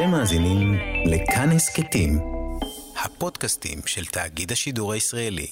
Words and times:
אתם 0.00 0.10
מאזינים 0.10 0.78
לכאן 1.06 1.50
הסכתים, 1.50 2.18
הפודקאסטים 3.04 3.78
של 3.86 4.04
תאגיד 4.04 4.52
השידור 4.52 4.92
הישראלי. 4.92 5.46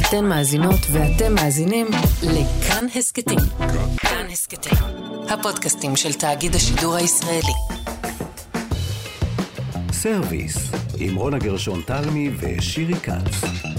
אתן 0.00 0.24
מאזינות 0.24 0.80
ואתם 0.92 1.34
מאזינים 1.34 1.86
לכאן 2.22 2.86
הסכתים. 2.94 3.38
כאן 3.96 4.26
הסכתים, 4.32 4.78
הפודקאסטים 5.28 5.96
של 5.96 6.12
תאגיד 6.12 6.54
השידור 6.54 6.94
הישראלי. 6.94 7.54
סרוויס, 9.92 10.56
עם 10.98 11.16
רונה 11.16 11.38
גרשון 11.38 11.82
תלמי 11.86 12.30
ושירי 12.40 12.94
כץ. 12.94 13.71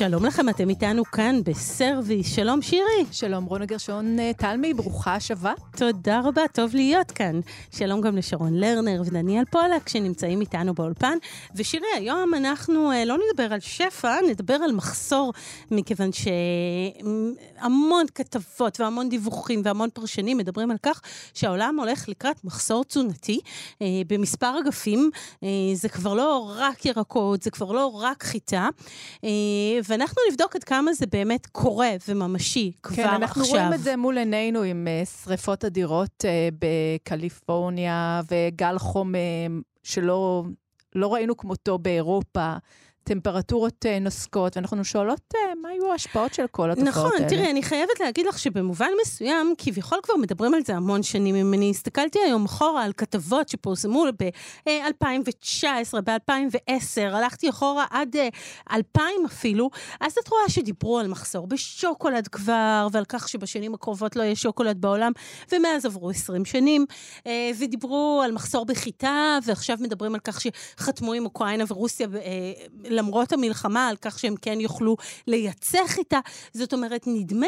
שלום 0.00 0.24
לכם, 0.24 0.48
אתם 0.48 0.68
איתנו 0.68 1.04
כאן 1.04 1.40
בסרוויס. 1.44 2.34
שלום 2.34 2.62
שירי. 2.62 3.04
שלום 3.12 3.44
רונה 3.44 3.66
גרשון 3.66 4.18
אה, 4.18 4.32
תלמי, 4.32 4.74
ברוכה 4.74 5.14
השבה. 5.14 5.52
תודה 5.76 6.20
רבה, 6.24 6.42
טוב 6.52 6.74
להיות 6.74 7.10
כאן. 7.10 7.40
שלום 7.76 8.00
גם 8.00 8.16
לשרון 8.16 8.54
לרנר 8.54 9.02
ודניאל 9.06 9.44
פולק 9.44 9.88
שנמצאים 9.88 10.40
איתנו 10.40 10.74
באולפן. 10.74 11.18
ושירי, 11.54 11.86
היום 11.94 12.34
אנחנו 12.34 12.92
אה, 12.92 13.04
לא 13.04 13.16
נדבר 13.30 13.52
על 13.52 13.60
שפע, 13.60 14.16
נדבר 14.28 14.54
על 14.54 14.72
מחסור, 14.72 15.32
מכיוון 15.70 16.10
שהמון 17.62 18.06
כתבות 18.14 18.80
והמון 18.80 19.08
דיווחים 19.08 19.62
והמון 19.64 19.88
פרשנים 19.94 20.36
מדברים 20.36 20.70
על 20.70 20.76
כך 20.82 21.00
שהעולם 21.34 21.80
הולך 21.80 22.08
לקראת 22.08 22.44
מחסור 22.44 22.84
תזונתי 22.84 23.40
אה, 23.82 23.86
במספר 24.06 24.58
אגפים. 24.60 25.10
זה 25.74 25.88
כבר 25.88 26.14
לא 26.14 26.54
רק 26.56 26.86
ירקות, 26.86 27.42
זה 27.42 27.50
כבר 27.50 27.72
לא 27.72 27.86
רק 27.86 28.22
חיטה. 28.22 28.68
ואנחנו 29.90 30.22
נבדוק 30.30 30.56
עד 30.56 30.64
כמה 30.64 30.92
זה 30.92 31.06
באמת 31.06 31.46
קורה 31.46 31.90
וממשי 32.08 32.72
כבר 32.82 32.92
עכשיו. 32.92 33.04
כן, 33.04 33.14
אנחנו 33.14 33.44
רואים 33.44 33.72
את 33.72 33.80
זה 33.80 33.96
מול 33.96 34.18
עינינו 34.18 34.62
עם 34.62 34.86
uh, 35.02 35.24
שריפות 35.24 35.64
אדירות 35.64 36.24
uh, 36.24 36.54
בקליפורניה 36.58 38.20
וגל 38.30 38.78
חום 38.78 39.14
uh, 39.14 39.18
שלא 39.82 40.44
לא 40.94 41.14
ראינו 41.14 41.36
כמותו 41.36 41.78
באירופה. 41.78 42.56
טמפרטורות 43.10 43.84
uh, 43.84 44.00
נוסקות, 44.00 44.56
ואנחנו 44.56 44.84
שואלות 44.84 45.34
uh, 45.34 45.36
מה 45.62 45.68
היו 45.68 45.92
ההשפעות 45.92 46.34
של 46.34 46.46
כל 46.50 46.70
התופעות 46.70 46.88
נכון, 46.88 47.12
האלה. 47.12 47.26
נכון, 47.26 47.28
תראי, 47.28 47.50
אני 47.50 47.62
חייבת 47.62 48.00
להגיד 48.00 48.26
לך 48.26 48.38
שבמובן 48.38 48.88
מסוים, 49.02 49.54
כביכול 49.58 49.98
כבר 50.02 50.16
מדברים 50.16 50.54
על 50.54 50.60
זה 50.64 50.76
המון 50.76 51.02
שנים. 51.02 51.34
אם 51.34 51.54
אני 51.54 51.70
הסתכלתי 51.70 52.18
היום 52.24 52.44
אחורה 52.44 52.84
על 52.84 52.92
כתבות 52.92 53.48
שפורסמו 53.48 54.04
ב-2019, 54.18 56.00
ב-2010, 56.04 57.00
הלכתי 57.12 57.50
אחורה 57.50 57.84
עד 57.90 58.16
uh, 58.16 58.18
2000 58.72 59.04
אפילו, 59.26 59.70
אז 60.00 60.12
את 60.22 60.28
רואה 60.28 60.48
שדיברו 60.48 60.98
על 60.98 61.08
מחסור 61.08 61.46
בשוקולד 61.46 62.28
כבר, 62.28 62.88
ועל 62.92 63.04
כך 63.04 63.28
שבשנים 63.28 63.74
הקרובות 63.74 64.16
לא 64.16 64.22
יהיה 64.22 64.36
שוקולד 64.36 64.80
בעולם, 64.80 65.12
ומאז 65.52 65.86
עברו 65.86 66.10
20 66.10 66.44
שנים, 66.44 66.86
ודיברו 67.58 68.22
על 68.24 68.32
מחסור 68.32 68.66
בחיטה, 68.66 69.38
ועכשיו 69.44 69.76
מדברים 69.80 70.14
על 70.14 70.20
כך 70.20 70.40
שחתמו 70.40 71.12
עם 71.12 71.24
אוקראינה 71.24 71.64
ורוסיה, 71.68 72.06
uh, 72.06 72.99
למרות 73.00 73.32
המלחמה, 73.32 73.88
על 73.88 73.96
כך 73.96 74.18
שהם 74.18 74.34
כן 74.42 74.60
יוכלו 74.60 74.96
לייצא 75.26 75.78
חיטה. 75.86 76.18
זאת 76.52 76.72
אומרת, 76.72 77.04
נדמה 77.06 77.46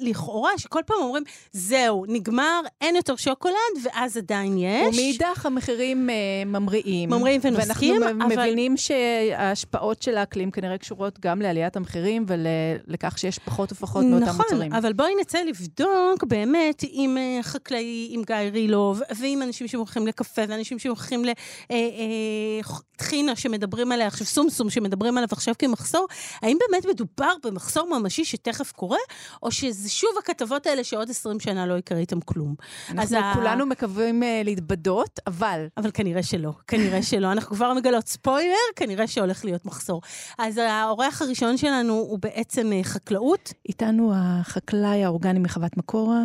לכאורה 0.00 0.50
שכל 0.56 0.80
פעם 0.86 0.96
אומרים, 1.00 1.22
זהו, 1.52 2.04
נגמר, 2.08 2.60
אין 2.80 2.96
יותר 2.96 3.16
שוקולד, 3.16 3.54
ואז 3.82 4.16
עדיין 4.16 4.58
יש. 4.58 4.94
ומאידך 4.94 5.46
המחירים 5.46 6.08
uh, 6.08 6.48
ממריאים. 6.48 7.10
ממריאים 7.10 7.40
ונוסקים, 7.44 8.02
ואנחנו 8.02 8.34
אבל... 8.34 8.42
מבינים 8.42 8.76
שההשפעות 8.76 10.02
של 10.02 10.16
האקלים 10.16 10.50
כנראה 10.50 10.78
קשורות 10.78 11.20
גם 11.20 11.42
לעליית 11.42 11.76
המחירים 11.76 12.26
ולכך 12.28 13.18
שיש 13.18 13.38
פחות 13.38 13.72
ופחות 13.72 14.04
מאותם 14.04 14.24
נכון, 14.24 14.36
מוצרים. 14.36 14.68
נכון, 14.68 14.84
אבל 14.84 14.92
בואי 14.92 15.12
נצא 15.20 15.38
לבדוק 15.38 16.24
באמת 16.28 16.84
עם 16.90 17.16
uh, 17.16 17.42
חקלאי, 17.42 18.08
עם 18.10 18.22
גיא 18.26 18.36
רילוב, 18.36 19.00
ועם 19.18 19.42
אנשים 19.42 19.68
שמוכרים 19.68 20.06
לקפה, 20.06 20.42
ואנשים 20.48 20.78
שמוכרים 20.78 21.24
לטחינה 21.24 23.32
uh, 23.32 23.36
uh, 23.36 23.38
שמדברים 23.38 23.92
עליה 23.92 24.06
עכשיו, 24.06 24.26
סומסום 24.26 24.70
שמדברים 24.84 25.18
עליו 25.18 25.28
עכשיו 25.32 25.54
כמחסור, 25.58 26.06
האם 26.42 26.56
באמת 26.68 26.86
מדובר 26.86 27.32
במחסור 27.44 27.98
ממשי 27.98 28.24
שתכף 28.24 28.72
קורה, 28.72 28.98
או 29.42 29.50
שזה 29.50 29.90
שוב 29.90 30.10
הכתבות 30.18 30.66
האלה 30.66 30.84
שעוד 30.84 31.10
20 31.10 31.40
שנה 31.40 31.66
לא 31.66 31.78
יקרה 31.78 31.98
איתם 31.98 32.20
כלום? 32.20 32.54
אנחנו 32.90 33.16
כולנו 33.34 33.62
ה... 33.62 33.66
מקווים 33.66 34.22
uh, 34.22 34.26
להתבדות, 34.44 35.20
אבל... 35.26 35.66
אבל 35.76 35.90
כנראה 35.94 36.22
שלא, 36.22 36.52
כנראה 36.66 37.02
שלא. 37.02 37.32
אנחנו 37.32 37.56
כבר 37.56 37.74
מגלות 37.74 38.08
ספוילר, 38.08 38.54
כנראה 38.76 39.06
שהולך 39.06 39.44
להיות 39.44 39.66
מחסור. 39.66 40.00
אז 40.38 40.58
האורח 40.58 41.22
הראשון 41.22 41.56
שלנו 41.56 41.92
הוא 41.92 42.18
בעצם 42.18 42.70
uh, 42.80 42.84
חקלאות. 42.84 43.52
איתנו 43.68 44.12
החקלאי 44.16 45.04
האורגני 45.04 45.38
מחוות 45.38 45.76
מקורה, 45.76 46.22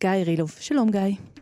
גיא 0.00 0.10
רילוב. 0.10 0.54
שלום, 0.60 0.90
גיא. 0.90 1.35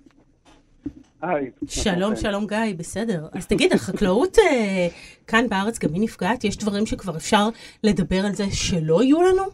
היי. 1.29 1.51
שלום, 1.67 2.17
שלום 2.17 2.47
גיא, 2.47 2.75
בסדר. 2.79 3.27
אז 3.33 3.47
תגיד, 3.47 3.73
החקלאות 3.73 4.39
אה, 4.39 4.89
כאן 5.27 5.49
בארץ 5.49 5.79
גם 5.79 5.95
היא 5.95 6.03
נפגעת? 6.03 6.45
יש 6.45 6.57
דברים 6.57 6.87
שכבר 6.87 7.17
אפשר 7.17 7.49
לדבר 7.85 8.27
על 8.27 8.33
זה 8.33 8.45
שלא 8.51 9.03
יהיו 9.03 9.23
לנו? 9.23 9.45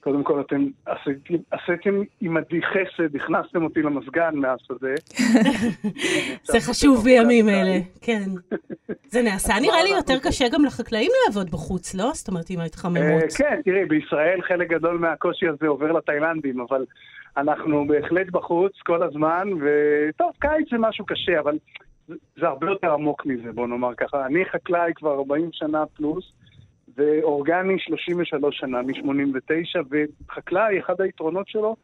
קודם 0.00 0.22
כל, 0.22 0.40
אתם 0.40 0.66
עשיתם, 0.86 1.34
עשיתם 1.50 2.02
עימדי 2.20 2.60
חסד, 2.62 3.16
הכנסתם 3.16 3.64
אותי 3.64 3.82
למזגן 3.82 4.34
מהשדה. 4.34 4.94
זה 6.52 6.60
חשוב 6.60 7.04
בימים 7.04 7.48
אלה, 7.58 7.78
כן. 8.00 8.30
זה 9.06 9.22
נעשה 9.22 9.54
נראה 9.60 9.82
לי 9.82 9.90
יותר 9.90 10.18
קשה 10.18 10.44
גם 10.52 10.64
לחקלאים 10.64 11.10
לעבוד 11.26 11.50
בחוץ, 11.50 11.94
לא? 11.94 12.10
זאת 12.14 12.28
אומרת, 12.28 12.50
עם 12.50 12.60
ההתחממות. 12.60 13.32
כן, 13.36 13.60
תראי, 13.64 13.84
בישראל 13.84 14.40
חלק 14.42 14.68
גדול 14.68 14.98
מהקושי 14.98 15.48
הזה 15.48 15.66
עובר 15.66 15.92
לתאילנדים, 15.92 16.60
אבל 16.60 16.84
אנחנו 17.38 17.86
בהחלט 17.86 18.30
בחוץ 18.30 18.72
כל 18.86 19.02
הזמן, 19.02 19.48
וטוב, 19.60 20.30
קיץ 20.38 20.70
זה 20.70 20.76
משהו 20.78 21.06
קשה, 21.06 21.40
אבל 21.40 21.58
זה 22.08 22.46
הרבה 22.46 22.66
יותר 22.66 22.92
עמוק 22.92 23.26
מזה, 23.26 23.52
בוא 23.52 23.66
נאמר 23.66 23.94
ככה. 23.94 24.26
אני 24.26 24.44
חקלאי 24.44 24.92
כבר 24.94 25.14
40 25.14 25.48
שנה 25.52 25.86
פלוס, 25.86 26.32
ואורגני 26.96 27.78
33 27.78 28.58
שנה, 28.58 28.82
מ-89, 28.82 29.80
וחקלאי, 29.90 30.80
אחד 30.80 31.00
היתרונות 31.00 31.48
שלו, 31.48 31.76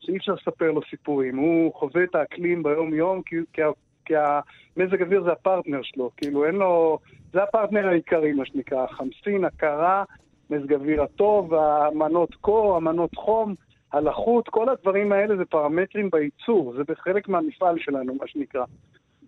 שאי 0.00 0.16
אפשר 0.16 0.32
לספר 0.32 0.70
לו 0.70 0.80
סיפורים. 0.90 1.36
הוא 1.36 1.74
חווה 1.74 2.04
את 2.04 2.14
האקלים 2.14 2.62
ביום-יום, 2.62 3.22
כי, 3.22 3.36
כי, 3.52 3.62
כי 4.04 4.14
המזג 4.16 5.02
אוויר 5.02 5.22
זה 5.22 5.32
הפרטנר 5.32 5.80
שלו, 5.82 6.10
כאילו 6.16 6.46
אין 6.46 6.54
לו... 6.54 6.98
זה 7.32 7.42
הפרטנר 7.42 7.88
העיקרי, 7.88 8.32
מה 8.32 8.46
שנקרא, 8.46 8.84
החמסין, 8.84 9.44
הקרה, 9.44 10.04
מזג 10.50 10.72
אוויר 10.72 11.02
הטוב, 11.02 11.54
המנות 11.54 12.34
קור, 12.34 12.76
המנות 12.76 13.14
חום. 13.14 13.54
הלחות, 13.92 14.48
כל 14.48 14.68
הדברים 14.68 15.12
האלה 15.12 15.36
זה 15.36 15.44
פרמטרים 15.44 16.10
בייצור, 16.10 16.74
זה 16.76 16.82
בחלק 16.88 17.28
מהמפעל 17.28 17.78
שלנו, 17.78 18.14
מה 18.14 18.26
שנקרא. 18.26 18.64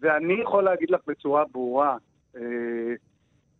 ואני 0.00 0.34
יכול 0.42 0.64
להגיד 0.64 0.90
לך 0.90 1.00
בצורה 1.06 1.44
ברורה, 1.52 1.96
אה, 2.36 2.42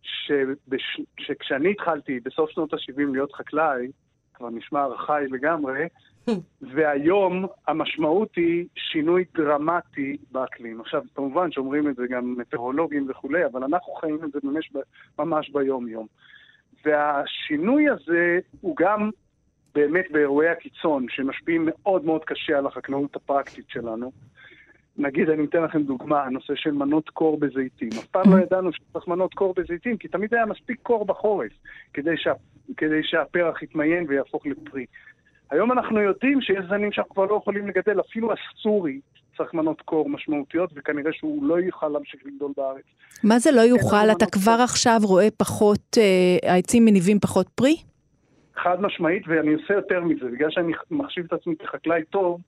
שבש... 0.01 1.01
שכשאני 1.17 1.71
התחלתי 1.71 2.19
בסוף 2.19 2.49
שנות 2.49 2.73
ה-70 2.73 3.11
להיות 3.11 3.33
חקלאי, 3.33 3.91
כבר 4.33 4.49
נשמע 4.49 4.83
ארכאי 4.83 5.27
לגמרי, 5.27 5.87
והיום 6.75 7.45
המשמעות 7.67 8.35
היא 8.35 8.65
שינוי 8.75 9.23
דרמטי 9.33 10.17
באקלים. 10.31 10.81
עכשיו, 10.81 11.01
כמובן 11.15 11.51
שאומרים 11.51 11.89
את 11.89 11.95
זה 11.95 12.03
גם 12.09 12.35
מטאורולוגים 12.37 13.07
וכולי, 13.09 13.45
אבל 13.45 13.63
אנחנו 13.63 13.93
חיים 13.93 14.19
את 14.23 14.31
זה 14.31 14.39
ממש, 14.43 14.71
ממש 15.19 15.49
ביום-יום. 15.49 16.07
והשינוי 16.85 17.89
הזה 17.89 18.39
הוא 18.61 18.75
גם 18.79 19.09
באמת 19.75 20.05
באירועי 20.11 20.49
הקיצון, 20.49 21.05
שמשפיעים 21.09 21.69
מאוד 21.71 22.05
מאוד 22.05 22.25
קשה 22.25 22.57
על 22.57 22.65
החקלאות 22.65 23.15
הפרקטית 23.15 23.65
שלנו. 23.69 24.11
נגיד, 24.97 25.29
אני 25.29 25.45
אתן 25.45 25.63
לכם 25.63 25.83
דוגמה, 25.83 26.23
הנושא 26.23 26.53
של 26.55 26.71
מנות 26.71 27.09
קור 27.09 27.39
בזיתים. 27.39 27.89
אף 27.99 28.05
פעם 28.05 28.33
לא 28.33 28.43
ידענו 28.43 28.73
שצריך 28.73 29.07
מנות 29.07 29.33
קור 29.33 29.53
בזיתים, 29.57 29.97
כי 29.97 30.07
תמיד 30.07 30.33
היה 30.33 30.45
מספיק 30.45 30.79
קור 30.83 31.05
בחורף, 31.05 31.51
כדי, 31.93 32.17
שה, 32.17 32.33
כדי 32.77 33.03
שהפרח 33.03 33.63
יתמיין 33.63 34.05
ויהפוך 34.09 34.45
לפרי. 34.45 34.85
היום 35.51 35.71
אנחנו 35.71 36.01
יודעים 36.01 36.41
שיש 36.41 36.65
זנים 36.69 36.91
שאנחנו 36.91 37.13
כבר 37.13 37.25
לא 37.25 37.35
יכולים 37.35 37.67
לגדל, 37.67 37.99
אפילו 37.99 38.29
הסורי 38.33 38.99
צריך 39.37 39.53
מנות 39.53 39.81
קור 39.81 40.09
משמעותיות, 40.09 40.69
וכנראה 40.75 41.13
שהוא 41.13 41.43
לא 41.43 41.59
יוכל 41.59 41.87
להמשיך 41.87 42.21
לגדול 42.25 42.51
בארץ. 42.57 42.83
מה 43.23 43.39
זה 43.39 43.51
לא 43.51 43.61
יוכל? 43.61 44.11
אתה 44.11 44.25
כבר. 44.25 44.57
עכשיו 44.63 44.99
רואה 45.03 45.27
פחות, 45.37 45.97
אה, 45.97 46.51
העצים 46.51 46.85
מניבים 46.85 47.19
פחות 47.19 47.49
פרי? 47.55 47.75
חד 48.63 48.81
משמעית, 48.81 49.23
ואני 49.27 49.53
עושה 49.53 49.73
יותר 49.73 50.03
מזה, 50.03 50.25
בגלל 50.25 50.49
שאני 50.51 50.73
מחשיב 50.91 51.25
את 51.25 51.33
עצמי 51.33 51.55
כחקלאי 51.55 52.03
טוב, 52.09 52.41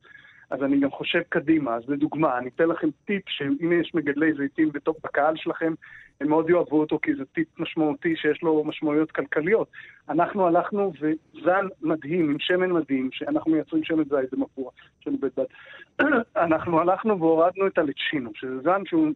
אז 0.50 0.64
אני 0.64 0.80
גם 0.80 0.92
חושב 0.92 1.22
קדימה. 1.30 1.76
אז 1.76 1.90
לדוגמה, 1.90 2.38
אני 2.38 2.50
אתן 2.56 2.68
לכם 2.68 2.88
טיפ, 3.06 3.24
שאם 3.28 3.72
יש 3.82 3.92
מגדלי 3.96 4.34
זיתים 4.34 4.72
בתוך 4.72 4.98
בקהל 5.04 5.36
שלכם, 5.36 5.74
הם 6.22 6.30
מאוד 6.30 6.50
יאהבו 6.50 6.80
אותו, 6.80 7.00
כי 7.02 7.16
זה 7.16 7.26
טיפ 7.26 7.48
משמעותי 7.60 8.16
שיש 8.16 8.44
לו 8.44 8.64
משמעויות 8.64 9.12
כלכליות. 9.12 9.68
אנחנו 10.10 10.48
הלכנו 10.48 10.94
וזן 11.02 11.68
מדהים, 11.82 12.30
עם 12.30 12.40
שמן 12.40 12.72
מדהים, 12.72 13.10
שאנחנו 13.12 13.52
מייצרים 13.52 13.84
שמן 13.84 14.04
זית 14.04 14.34
במפורה, 14.34 14.72
של 15.00 15.12
בית 15.20 15.40
בת. 15.40 15.48
אנחנו 16.46 16.80
הלכנו 16.80 17.20
והורדנו 17.20 17.68
את 17.68 17.78
הלצ'ינו, 17.78 18.32
שזה 18.36 18.60
זן 18.60 18.82
שהוא, 18.86 19.08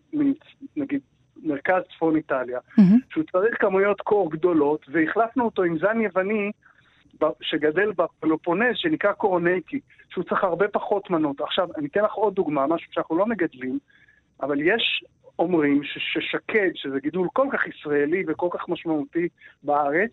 נגיד, 0.75 0.99
מרכז 1.43 1.83
צפון 1.95 2.15
איטליה, 2.15 2.59
mm-hmm. 2.59 2.81
שהוא 3.09 3.23
צריך 3.31 3.61
כמויות 3.61 4.01
קור 4.01 4.31
גדולות, 4.31 4.85
והחלפנו 4.91 5.45
אותו 5.45 5.63
עם 5.63 5.77
זן 5.79 6.01
יווני 6.01 6.51
שגדל 7.41 7.91
בפלופונז, 7.91 8.75
שנקרא 8.75 9.11
קורונקי, 9.11 9.79
שהוא 10.09 10.23
צריך 10.23 10.43
הרבה 10.43 10.67
פחות 10.67 11.09
מנות. 11.09 11.41
עכשיו, 11.41 11.67
אני 11.77 11.87
אתן 11.87 12.03
לך 12.03 12.13
עוד 12.13 12.35
דוגמה, 12.35 12.67
משהו 12.67 12.87
שאנחנו 12.91 13.17
לא 13.17 13.25
מגדלים, 13.25 13.79
אבל 14.41 14.61
יש 14.61 15.03
אומרים 15.39 15.81
ששקד, 15.83 16.69
שזה 16.75 16.99
גידול 16.99 17.27
כל 17.33 17.47
כך 17.51 17.67
ישראלי 17.67 18.23
וכל 18.27 18.47
כך 18.51 18.69
משמעותי 18.69 19.27
בארץ, 19.63 20.11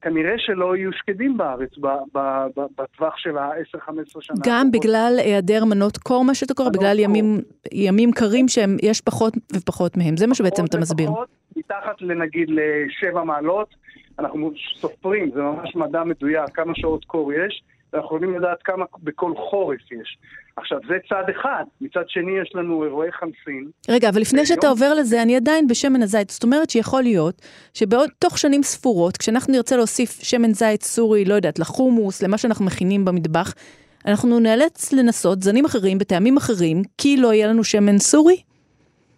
כנראה 0.00 0.34
שלא 0.38 0.76
יהיו 0.76 0.92
שקדים 0.92 1.36
בארץ 1.36 1.70
בטווח 2.78 3.16
של 3.16 3.38
ה-10-15 3.38 4.20
שנה. 4.20 4.36
גם 4.46 4.70
בגלל 4.70 5.14
היעדר 5.18 5.64
מנות 5.64 5.96
קור, 5.96 6.24
מה 6.24 6.34
שאתה 6.34 6.54
קורא, 6.54 6.68
בגלל 6.68 6.98
ימים, 6.98 7.40
ימים 7.72 8.12
קרים 8.12 8.48
שיש 8.48 9.00
פחות 9.00 9.34
ופחות 9.56 9.96
מהם. 9.96 10.16
זה 10.16 10.26
מה 10.26 10.34
שבעצם 10.34 10.64
אתה 10.64 10.78
מסביר. 10.78 11.06
פחות, 11.10 11.28
מתחת 11.56 12.00
לנגיד 12.00 12.48
לשבע 12.50 13.24
מעלות, 13.24 13.74
אנחנו 14.18 14.50
סופרים, 14.80 15.30
זה 15.34 15.40
ממש 15.42 15.76
מדע 15.76 16.04
מדויק, 16.04 16.50
כמה 16.54 16.72
שעות 16.74 17.04
קור 17.04 17.32
יש, 17.32 17.62
ואנחנו 17.92 18.16
יכולים 18.16 18.36
לדעת 18.36 18.62
כמה 18.62 18.84
בכל 19.02 19.32
חורף 19.36 19.92
יש. 19.92 20.18
עכשיו, 20.56 20.78
זה 20.88 20.94
צד 21.08 21.24
אחד. 21.30 21.64
מצד 21.80 22.08
שני, 22.08 22.32
יש 22.42 22.52
לנו 22.54 22.84
אירועי 22.84 23.12
חמסין. 23.12 23.70
רגע, 23.88 24.08
אבל 24.08 24.20
לפני 24.20 24.46
שאתה 24.46 24.68
עובר 24.68 24.94
לזה, 24.94 25.22
אני 25.22 25.36
עדיין 25.36 25.66
בשמן 25.66 26.02
הזית. 26.02 26.30
זאת 26.30 26.42
אומרת 26.42 26.70
שיכול 26.70 27.02
להיות 27.02 27.42
שבעוד, 27.74 28.10
תוך 28.18 28.38
שנים 28.38 28.62
ספורות, 28.62 29.16
כשאנחנו 29.16 29.52
נרצה 29.52 29.76
להוסיף 29.76 30.10
שמן 30.22 30.52
זית 30.52 30.82
סורי, 30.82 31.24
לא 31.24 31.34
יודעת, 31.34 31.58
לחומוס, 31.58 32.22
למה 32.22 32.38
שאנחנו 32.38 32.64
מכינים 32.64 33.04
במטבח, 33.04 33.54
אנחנו 34.06 34.40
נאלץ 34.40 34.92
לנסות 34.92 35.42
זנים 35.42 35.64
אחרים 35.64 35.98
בטעמים 35.98 36.36
אחרים, 36.36 36.82
כי 36.98 37.16
לא 37.16 37.32
יהיה 37.32 37.46
לנו 37.46 37.64
שמן 37.64 37.98
סורי? 37.98 38.42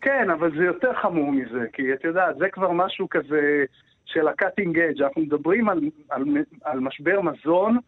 כן, 0.01 0.31
אבל 0.31 0.51
זה 0.59 0.65
יותר 0.65 0.93
חמור 1.03 1.33
מזה, 1.33 1.65
כי 1.73 1.83
את 1.93 2.05
יודעת, 2.05 2.37
זה 2.39 2.49
כבר 2.49 2.73
משהו 2.73 3.09
כזה 3.11 3.65
של 4.07 4.29
ה-cutting 4.29 4.75
edge. 4.75 5.05
אנחנו 5.05 5.23
מדברים 5.23 5.69
על, 5.69 5.81
על, 6.09 6.25
על 6.65 6.81
משבר 6.81 7.21
מזון 7.21 7.79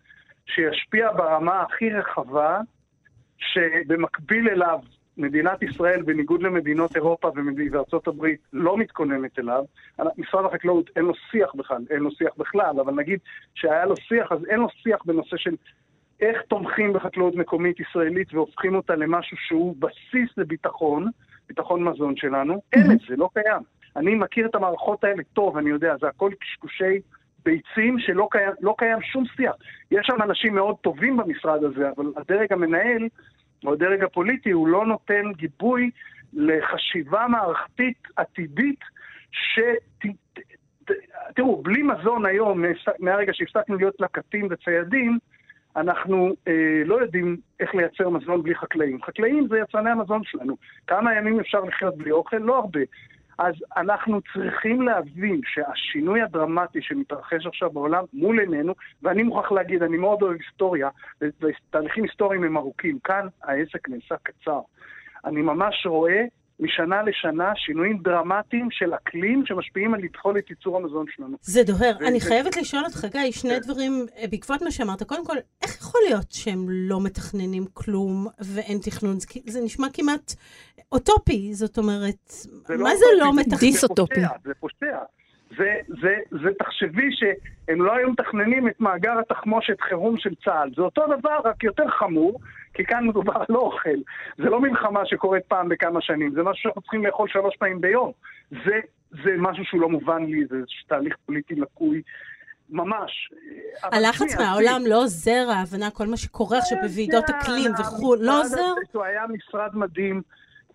שישפיע 0.47 1.13
ברמה 1.13 1.63
הכי 1.63 1.91
רחבה 1.91 2.61
שבמקביל 3.39 4.49
אליו 4.49 4.79
מדינת 5.19 5.63
ישראל, 5.63 6.03
בניגוד 6.03 6.43
למדינות 6.43 6.97
אירופה 6.97 7.31
וארצות 7.73 8.09
הברית, 8.09 8.41
לא 8.53 8.77
מתכוננת 8.77 9.39
אליו. 9.39 9.65
משרד 10.19 10.45
החקלאות 10.45 10.91
אין 10.97 11.05
לו 11.05 11.15
שיח 11.31 11.55
בכלל, 11.55 11.83
אין 11.91 12.01
לו 12.01 12.11
שיח 12.11 12.31
בכלל, 12.39 12.81
אבל 12.81 12.95
נגיד 12.95 13.19
שהיה 13.55 13.85
לו 13.87 13.97
שיח, 13.97 14.33
אז 14.33 14.39
אין 14.45 14.61
לו 14.61 14.69
שיח 14.71 14.99
בנושא 15.05 15.37
של 15.37 15.55
איך 16.21 16.43
תומכים 16.49 16.93
בחקלאות 16.93 17.35
מקומית 17.35 17.81
ישראלית 17.81 18.35
והופכים 18.35 18.75
אותה 18.75 18.95
למשהו 18.95 19.37
שהוא 19.37 19.77
בסיס 19.79 20.31
לביטחון, 20.37 21.07
ביטחון 21.49 21.85
מזון 21.85 22.17
שלנו. 22.17 22.63
אין 22.73 22.93
את 22.93 22.99
זה, 23.09 23.17
לא 23.17 23.29
קיים. 23.35 23.63
אני 23.99 24.15
מכיר 24.15 24.47
את 24.47 24.55
המערכות 24.55 25.05
האלה 25.05 25.23
טוב, 25.33 25.57
אני 25.57 25.71
יודע, 25.71 25.95
זה 26.01 26.09
הכל 26.09 26.31
קשקושי 26.41 27.01
ביצים 27.45 27.99
שלא 27.99 28.29
קיים, 28.31 28.53
לא 28.61 28.75
קיים 28.79 29.03
שום 29.03 29.25
שיח. 29.37 29.55
יש 29.91 30.07
שם 30.07 30.23
אנשים 30.23 30.55
מאוד 30.55 30.77
טובים 30.81 31.17
במשרד 31.17 31.65
הזה, 31.65 31.91
אבל 31.97 32.13
הדרג 32.17 32.53
המנהל, 32.53 33.09
או 33.67 33.73
הדרג 33.73 34.03
הפוליטי, 34.05 34.51
הוא 34.51 34.69
לא 34.69 34.87
נותן 34.87 35.33
גיבוי 35.37 35.91
לחשיבה 36.33 37.27
מערכתית 37.29 37.99
עתידית 38.17 38.81
ש... 39.31 39.61
תראו, 41.35 41.63
בלי 41.63 41.83
מזון 41.83 42.27
היום, 42.27 42.65
מהרגע 42.99 43.33
שהפסקנו 43.35 43.77
להיות 43.77 44.01
לקטים 44.01 44.49
וציידים, 44.51 45.19
אנחנו 45.77 46.35
אה, 46.49 46.83
לא 46.85 47.03
יודעים 47.03 47.37
איך 47.61 47.75
לייצר 47.75 48.09
מזון 48.09 48.43
בלי 48.43 48.55
חקלאים. 48.55 49.03
חקלאים 49.03 49.47
זה 49.49 49.59
יצרני 49.59 49.91
המזון 49.91 50.25
שלנו. 50.25 50.57
כמה 50.87 51.15
ימים 51.15 51.41
אפשר 51.41 51.61
לחיות 51.61 51.97
בלי 51.97 52.11
אוכל? 52.11 52.37
לא 52.37 52.59
הרבה. 52.59 52.81
אז 53.39 53.55
אנחנו 53.77 54.21
צריכים 54.33 54.83
להבין 54.83 55.41
שהשינוי 55.45 56.23
הדרמטי 56.23 56.83
שמתרחש 56.83 57.47
עכשיו 57.47 57.71
בעולם 57.71 58.05
מול 58.13 58.41
עינינו, 58.41 58.75
ואני 59.03 59.23
מוכרח 59.23 59.53
להגיד, 59.53 59.83
אני 59.83 59.97
מאוד 59.97 60.23
אוהב 60.23 60.37
היסטוריה, 60.41 60.89
ותהליכים 61.21 62.05
היסטוריים 62.05 62.45
הם 62.45 62.57
ארוכים, 62.57 62.99
כאן 63.05 63.27
העסק 63.43 63.89
נעשה 63.89 64.15
קצר. 64.23 64.61
אני 65.25 65.43
ממש 65.43 65.87
רואה 65.87 66.25
משנה 66.61 67.03
לשנה 67.03 67.53
שינויים 67.57 67.99
דרמטיים 68.03 68.69
של 68.71 68.95
אקלים 68.95 69.43
שמשפיעים 69.47 69.95
על 69.95 70.01
לדחול 70.01 70.39
את 70.39 70.51
ייצור 70.51 70.77
המזון 70.77 71.07
שלנו. 71.09 71.37
זה 71.41 71.63
דוהר. 71.65 71.97
ו- 72.01 72.09
אני 72.09 72.21
חייבת 72.21 72.57
לשאול 72.57 72.85
אותך, 72.85 73.05
גיא, 73.13 73.31
שני. 73.31 73.61
דברים 73.61 74.07
אה, 74.17 74.25
בעקבות 74.31 74.63
מה 74.63 74.71
שאמרת. 74.71 75.03
קודם 75.03 75.27
כל, 75.27 75.37
איך 75.63 75.71
יכול 75.89 76.01
להיות 76.09 76.33
שהם 76.33 76.67
לא 76.69 77.01
מתכננים 77.05 77.65
כלום 77.75 78.27
ואין 78.55 78.79
תכנון? 78.85 79.17
זה 79.47 79.61
נשמע 79.65 79.87
כמעט 79.93 80.33
אוטופי, 80.93 81.55
זאת 81.55 81.79
אומרת, 81.79 82.23
זה 82.29 82.75
לא 82.77 82.83
מה 82.83 82.91
לא 82.91 82.97
זה 82.97 83.05
לא 83.19 83.37
מתכנן? 83.37 83.59
דיסאוטופי. 83.59 84.21
זה 84.45 84.55
פושע. 84.55 84.99
זה, 85.57 85.75
זה, 86.03 86.15
זה 86.43 86.49
תחשבי 86.59 87.09
שהם 87.11 87.83
לא 87.83 87.97
היו 87.97 88.11
מתכננים 88.11 88.69
את 88.69 88.81
מאגר 88.81 89.19
התחמושת 89.19 89.81
חירום 89.81 90.19
של 90.19 90.35
צה"ל. 90.45 90.71
זה 90.77 90.83
אותו 90.83 91.03
דבר, 91.19 91.39
רק 91.45 91.65
יותר 91.65 91.89
חמור, 91.89 92.41
כי 92.75 92.85
כאן 92.85 93.07
מדובר 93.07 93.33
על 93.49 93.57
אוכל. 93.57 93.99
זה 94.39 94.45
לא 94.45 94.61
מלחמה 94.61 95.07
שקורית 95.07 95.45
פעם 95.49 95.69
בכמה 95.69 96.01
שנים, 96.01 96.33
זה 96.35 96.43
משהו 96.43 96.63
שאנחנו 96.63 96.83
צריכים 96.83 97.07
לאכול 97.07 97.29
שלוש 97.29 97.57
פעמים 97.57 97.81
ביום. 97.81 98.13
זה, 98.51 98.81
זה 99.11 99.31
משהו 99.39 99.65
שהוא 99.65 99.81
לא 99.81 99.89
מובן 99.89 100.25
לי, 100.25 100.47
זה 100.51 100.57
תהליך 100.89 101.17
פוליטי 101.27 101.55
לקוי. 101.55 102.03
ממש. 102.71 103.31
הלחץ 103.83 104.37
מהעולם 104.39 104.81
לא 104.87 105.03
עוזר, 105.03 105.47
ההבנה, 105.51 105.91
כל 105.91 106.07
מה 106.07 106.17
שקורה 106.17 106.59
עכשיו 106.59 106.79
בוועידות 106.83 107.25
אקלים 107.31 107.73
וכו', 107.81 108.17
לא 108.21 108.41
עוזר? 108.41 108.75
הוא 108.93 109.05
היה 109.05 109.23
משרד 109.27 109.71
מדהים, 109.75 110.23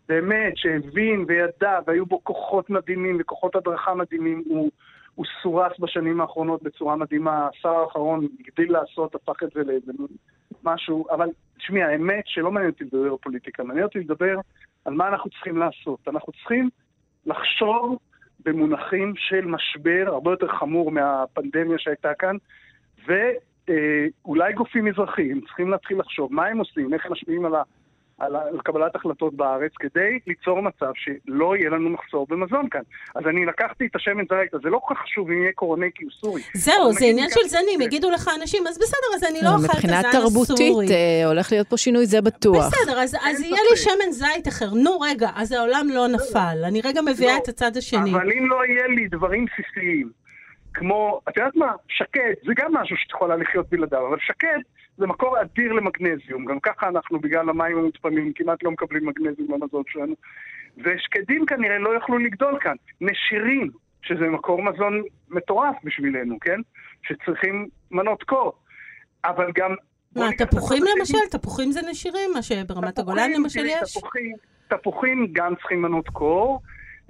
באמת, 0.10 0.54
שהבין 0.56 1.25
וידע, 1.28 1.80
והיו 1.88 2.06
בו 2.06 2.24
כוחות 2.24 2.69
מדהימים 2.69 3.18
וכוחות 3.19 3.56
הדרכה 3.56 3.94
מדהימים. 3.94 4.44
הוא, 4.45 4.72
הוא 5.16 5.25
סורס 5.42 5.72
בשנים 5.80 6.22
האחרונות 6.22 6.63
בצורה 6.63 6.95
מדהימה. 6.95 7.48
השר 7.48 7.69
האחרון 7.69 8.28
הגדיל 8.40 8.72
לעשות, 8.74 9.16
הפך 9.16 9.44
את 9.44 9.50
זה 9.54 9.62
למשהו, 10.63 11.06
אבל 11.12 11.28
תשמעי, 11.57 11.84
האמת 11.84 12.24
שלא 12.25 12.51
מעניין 12.51 12.72
אותי 12.72 12.84
לדבר 12.84 13.12
על 13.12 13.18
פוליטיקה, 13.22 13.63
מעניין 13.63 13.86
אותי 13.86 14.00
לדבר 14.00 14.36
על 14.86 14.94
מה 14.94 15.07
אנחנו 15.07 15.30
צריכים 15.30 15.57
לעשות. 15.57 16.00
אנחנו 16.07 16.34
צריכים 16.34 16.69
לחשוב 17.25 17.98
במונחים 18.45 19.13
של 19.16 19.45
משבר 19.45 20.04
הרבה 20.07 20.31
יותר 20.31 20.48
חמור 20.48 20.92
מהפנדמיה 20.92 21.78
שהייתה 21.78 22.13
כאן, 22.13 22.36
ואולי 23.07 24.54
גופים 24.54 24.88
אזרחיים 24.88 25.42
צריכים 25.42 25.69
להתחיל 25.69 26.00
לחשוב 26.00 26.34
מה 26.34 26.45
הם 26.45 26.57
עושים, 26.57 26.94
איך 26.94 27.06
הם 27.06 27.12
משפיעים 27.12 27.45
על 27.45 27.56
ה... 27.56 27.62
על 28.19 28.36
קבלת 28.63 28.95
החלטות 28.95 29.33
בארץ 29.33 29.71
כדי 29.80 30.19
ליצור 30.27 30.62
מצב 30.62 30.92
שלא 30.95 31.56
יהיה 31.56 31.69
לנו 31.69 31.89
מחסור 31.89 32.27
במזון 32.30 32.69
כאן. 32.69 32.81
אז 33.15 33.24
אני 33.27 33.45
לקחתי 33.45 33.86
את 33.86 33.95
השמן 33.95 34.24
זית, 34.30 34.54
אז 34.54 34.60
זה 34.63 34.69
לא 34.69 34.80
כל 34.83 34.95
כך 34.95 35.01
חשוב 35.01 35.30
אם 35.30 35.42
יהיה 35.42 35.51
קורונקי 35.56 36.06
או 36.06 36.12
סורי. 36.12 36.42
זהו, 36.54 36.94
זה 36.94 37.06
עניין 37.06 37.30
של 37.30 37.48
זנים, 37.48 37.81
יגידו 37.81 38.10
לך 38.12 38.30
אנשים, 38.42 38.68
אז 38.68 38.77
בסדר, 38.77 39.15
אז 39.15 39.24
אני 39.24 39.39
לא 39.44 39.50
אוכל 39.50 39.65
את 39.65 39.83
הזן 39.83 39.94
הסורי. 39.94 40.00
מבחינה 40.00 40.21
תרבותית 40.21 40.92
אה, 40.92 41.27
הולך 41.27 41.51
להיות 41.51 41.69
פה 41.69 41.77
שינוי, 41.77 42.06
זה 42.06 42.21
בטוח. 42.21 42.65
בסדר, 42.68 43.00
אז 43.00 43.42
יהיה 43.42 43.61
לי 43.71 43.78
שמן 43.78 44.11
זית 44.11 44.47
אחר. 44.47 44.73
נו 44.73 44.99
רגע, 44.99 45.30
אז 45.35 45.52
העולם 45.52 45.87
לא 45.94 46.07
נפל. 46.07 46.57
אני 46.68 46.81
רגע 46.81 47.02
מביאה 47.02 47.33
לא, 47.33 47.37
את 47.44 47.47
הצד 47.47 47.78
השני. 47.78 48.11
אבל 48.11 48.31
אם 48.31 48.49
לא 48.49 48.66
יהיה 48.66 48.87
לי 48.87 49.07
דברים 49.07 49.45
בסיסיים, 49.45 50.09
כמו, 50.73 51.21
את 51.30 51.37
יודעת 51.37 51.56
מה? 51.56 51.71
שקד, 51.87 52.33
זה 52.45 52.54
גם 52.56 52.73
משהו 52.73 52.97
שאת 52.97 53.11
יכולה 53.11 53.35
לחיות 53.35 53.69
בלעדיו, 53.69 54.07
אבל 54.07 54.18
שקד 54.19 54.59
זה 54.97 55.07
מקור 55.07 55.42
אדיר 55.42 55.73
למגנזיום. 55.73 56.45
גם 56.45 56.59
ככה 56.59 56.88
אנחנו, 56.88 57.19
בגלל 57.19 57.50
המים 57.50 57.78
המותפלים, 57.78 58.33
כמעט 58.35 58.64
לא 58.64 58.71
מקבלים 58.71 59.06
מגנזיום 59.06 59.47
במזון 59.47 59.83
שלנו. 59.88 60.14
ושקדים 60.78 61.45
כנראה 61.45 61.78
לא 61.78 61.90
יוכלו 61.90 62.18
לגדול 62.18 62.59
כאן. 62.59 62.76
נשירים, 63.02 63.69
שזה 64.02 64.30
מקור 64.30 64.64
מזון 64.64 65.04
מטורף 65.30 65.76
בשבילנו, 65.83 66.40
כן? 66.40 66.59
שצריכים 67.04 67.68
מנות 67.92 68.23
קור. 68.23 68.54
אבל 69.26 69.52
גם... 69.56 69.76
מה, 70.16 70.30
תפוחים 70.38 70.83
למשל? 70.97 71.18
תפוחים 71.31 71.71
זה 71.71 71.80
נשירים? 71.90 72.31
מה 72.33 72.42
שברמת 72.42 73.00
הגולן 73.00 73.31
למשל 73.31 73.66
יש? 73.66 73.97
תפוחים, 73.97 74.35
תפוחים 74.68 75.28
גם 75.33 75.56
צריכים 75.56 75.81
מנות 75.81 76.09
קור. 76.09 76.62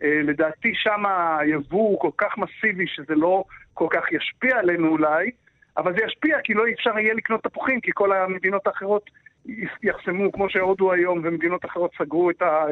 Uh, 0.02 0.06
לדעתי 0.24 0.72
שם 0.74 1.04
היבוא 1.40 1.80
הוא 1.80 2.00
כל 2.00 2.10
כך 2.18 2.38
מסיבי 2.38 2.88
שזה 2.88 3.16
לא 3.16 3.44
כל 3.74 3.88
כך 3.92 4.12
ישפיע 4.12 4.60
עלינו 4.60 4.88
אולי, 4.88 5.32
אבל 5.77 5.94
זה 5.94 6.00
ישפיע 6.06 6.38
כי 6.44 6.53
לא 6.53 6.63
אפשר 6.74 7.00
יהיה 7.00 7.13
לקנות 7.13 7.44
תפוחים, 7.44 7.82
כי 7.82 7.92
כל 7.94 8.12
המדינות 8.12 8.68
האחרות 8.68 9.10
יחסמו, 9.84 10.32
כמו 10.32 10.50
שהודו 10.50 10.92
היום 10.92 11.22
ומדינות 11.24 11.65
אחרות 11.65 11.92
סגרו 11.98 12.30
את 12.30 12.42
ה... 12.42 12.65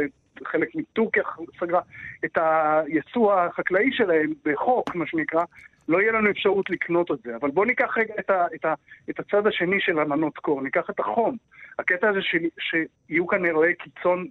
חלק 0.46 0.76
מטורקיה 0.76 1.24
סגרה 1.60 1.82
את 2.26 2.38
היצוא 2.38 3.34
החקלאי 3.34 3.90
שלהם 3.92 4.34
בחוק, 4.46 4.96
מה 4.96 5.06
שנקרא, 5.08 5.44
לא 5.88 6.02
יהיה 6.02 6.12
לנו 6.12 6.30
אפשרות 6.30 6.70
לקנות 6.70 7.12
את 7.12 7.18
זה. 7.24 7.36
אבל 7.36 7.52
בואו 7.52 7.66
ניקח 7.66 7.98
רגע 7.98 8.14
את, 8.20 8.30
ה, 8.30 8.46
את, 8.56 8.66
ה, 8.66 8.74
את 9.10 9.20
הצד 9.20 9.48
השני 9.48 9.80
של 9.80 10.00
המנות 10.00 10.38
קור, 10.38 10.62
ניקח 10.62 10.90
את 10.90 11.00
החום. 11.00 11.38
הקטע 11.80 12.10
הזה 12.10 12.22
ש, 12.22 12.36
שיהיו 12.60 13.28
כאן 13.28 13.46
אירועי 13.46 13.76
קיצון, 13.76 14.28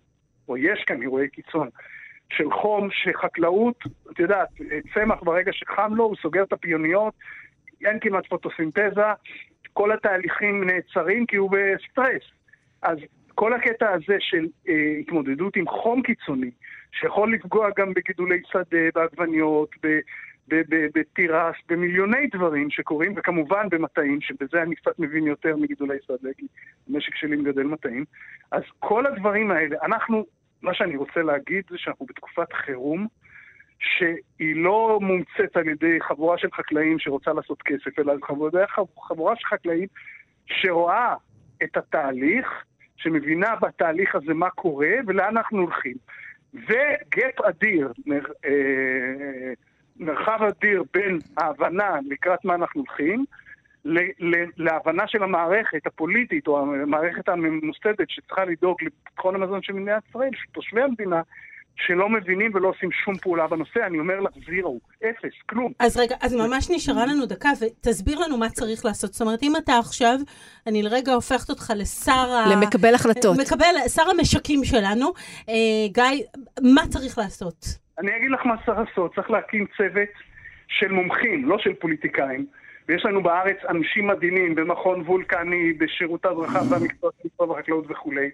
או 0.49 0.57
יש 0.57 0.85
כאן 0.87 1.03
אירועי 1.03 1.29
קיצון, 1.29 1.69
של 2.31 2.51
חום, 2.51 2.89
שחקלאות, 2.91 3.85
את 4.11 4.19
יודעת, 4.19 4.49
צמח 4.95 5.23
ברגע 5.23 5.53
שחם 5.53 5.95
לו, 5.95 6.05
הוא 6.05 6.17
סוגר 6.23 6.43
את 6.43 6.53
הפיוניות, 6.53 7.15
אין 7.85 7.99
כמעט 8.01 8.27
פוטוסינתזה, 8.27 9.13
כל 9.73 9.93
התהליכים 9.93 10.65
נעצרים 10.65 11.27
כי 11.27 11.37
הוא 11.37 11.51
בסטרס. 11.51 12.23
אז 12.83 12.99
כל 13.35 13.53
הקטע 13.53 13.91
הזה 13.91 14.17
של 14.19 14.47
אה, 14.69 14.97
התמודדות 15.01 15.57
עם 15.57 15.69
חום 15.69 16.03
קיצוני, 16.03 16.51
שיכול 16.93 17.35
לפגוע 17.35 17.69
גם 17.77 17.95
בגידולי 17.95 18.43
שדה, 18.53 18.79
בעגבניות, 18.95 19.71
בתירס, 20.95 21.57
במיליוני 21.69 22.27
דברים 22.27 22.71
שקורים, 22.71 23.15
וכמובן 23.17 23.69
במטעים, 23.71 24.21
שבזה 24.21 24.63
אני 24.63 24.75
קצת 24.75 24.99
מבין 24.99 25.27
יותר 25.27 25.57
מגידולי 25.57 25.97
שדה, 26.07 26.29
כי 26.37 26.47
המשק 26.89 27.15
שלי 27.15 27.37
מגדל 27.37 27.63
מטעים. 27.63 28.05
אז 28.53 28.63
כל 28.79 29.07
הדברים 29.07 29.51
האלה, 29.51 29.77
אנחנו, 29.83 30.27
מה 30.63 30.75
שאני 30.75 30.97
רוצה 30.97 31.23
להגיד 31.23 31.65
זה 31.71 31.79
שאנחנו 31.79 32.07
בתקופת 32.07 32.53
חירום, 32.53 33.07
שהיא 33.81 34.57
לא 34.57 34.99
מומצאת 35.03 35.57
על 35.57 35.69
ידי 35.69 36.01
חבורה 36.01 36.39
של 36.39 36.49
חקלאים 36.55 36.99
שרוצה 36.99 37.33
לעשות 37.33 37.63
כסף, 37.63 37.99
אלא 37.99 38.15
חבורה, 38.23 38.67
חבורה 39.09 39.37
של 39.37 39.47
חקלאים 39.47 39.87
שרואה 40.47 41.15
את 41.63 41.77
התהליך, 41.77 42.65
שמבינה 42.97 43.57
בתהליך 43.57 44.15
הזה 44.15 44.35
מה 44.35 44.51
קורה 44.51 44.93
ולאן 45.07 45.37
אנחנו 45.37 45.59
הולכים. 45.59 45.97
וגאפ 46.55 47.41
אדיר, 47.41 47.93
אה, 48.45 49.53
מרחב 49.97 50.43
אדיר 50.43 50.85
בין 50.95 51.19
ההבנה 51.37 51.97
לקראת 52.09 52.45
מה 52.45 52.55
אנחנו 52.55 52.81
הולכים, 52.81 53.25
להבנה 54.57 55.07
של 55.07 55.23
המערכת 55.23 55.87
הפוליטית 55.87 56.47
או 56.47 56.61
המערכת 56.61 57.29
הממוסדת 57.29 58.11
שצריכה 58.11 58.45
לדאוג 58.45 58.77
לביטחון 58.83 59.35
המזון 59.35 59.63
של 59.63 59.73
מדינת 59.73 60.03
ישראל, 60.09 60.31
של 60.33 60.53
תושבי 60.53 60.83
המדינה, 60.83 61.23
שלא 61.87 62.09
מבינים 62.09 62.51
ולא 62.55 62.69
עושים 62.69 62.91
שום 62.93 63.17
פעולה 63.17 63.47
בנושא, 63.47 63.87
אני 63.87 63.99
אומר 63.99 64.21
לך 64.21 64.31
זירו, 64.47 64.81
אפס, 64.99 65.33
כלום. 65.47 65.73
אז 65.79 65.97
רגע, 65.97 66.17
אז 66.23 66.35
ממש 66.35 66.71
נשארה 66.71 67.07
לנו 67.07 67.27
דקה, 67.27 67.49
ותסביר 67.61 68.19
לנו 68.19 68.39
מה 68.39 68.49
צריך 68.49 68.85
לעשות. 68.85 69.13
זאת 69.13 69.23
אומרת, 69.23 69.43
אם 69.43 69.53
אתה 69.57 69.73
עכשיו, 69.79 70.15
אני 70.67 70.83
לרגע 70.83 71.13
הופכת 71.13 71.51
אותך 71.51 71.73
לשר 71.77 72.13
ה... 72.13 72.45
למקבל 72.53 72.95
החלטות. 72.95 73.37
מקבל, 73.41 73.89
שר 73.89 74.11
המשקים 74.11 74.65
שלנו. 74.65 75.13
אה, 75.49 75.55
גיא, 75.93 76.25
מה 76.75 76.83
צריך 76.89 77.19
לעשות? 77.19 77.67
אני 77.99 78.17
אגיד 78.17 78.31
לך 78.31 78.47
מה 78.47 78.55
צריך 78.67 78.79
לעשות. 78.79 79.15
צריך 79.15 79.31
להקים 79.31 79.67
צוות 79.77 80.09
של 80.69 80.89
מומחים, 80.89 81.49
לא 81.49 81.59
של 81.59 81.75
פוליטיקאים. 81.75 82.47
ויש 82.89 83.05
לנו 83.05 83.23
בארץ 83.23 83.57
אנשים 83.69 84.07
מדהימים 84.07 84.55
במכון 84.55 85.01
וולקני, 85.01 85.73
בשירות 85.73 86.25
ההדרכה 86.25 86.61
והמקצועות 86.71 87.15
של 87.23 87.29
משרד 87.35 87.51
החקלאות 87.51 87.85
וכולי, 87.89 88.31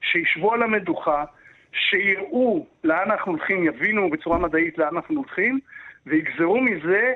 שישבו 0.00 0.52
על 0.52 0.62
המדוכה. 0.62 1.24
שיראו 1.72 2.66
לאן 2.84 3.10
אנחנו 3.10 3.32
הולכים, 3.32 3.64
יבינו 3.64 4.10
בצורה 4.10 4.38
מדעית 4.38 4.78
לאן 4.78 4.96
אנחנו 4.96 5.16
הולכים, 5.16 5.58
ויגזרו 6.06 6.60
מזה 6.60 7.12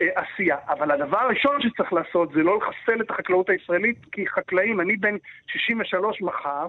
אה, 0.00 0.06
עשייה. 0.14 0.56
אבל 0.68 0.90
הדבר 0.90 1.18
הראשון 1.18 1.60
שצריך 1.60 1.92
לעשות 1.92 2.32
זה 2.32 2.42
לא 2.42 2.58
לחסל 2.58 3.00
את 3.00 3.10
החקלאות 3.10 3.50
הישראלית, 3.50 3.96
כי 4.12 4.28
חקלאים, 4.28 4.80
אני 4.80 4.96
בן 4.96 5.16
63 5.46 6.22
מחר, 6.22 6.66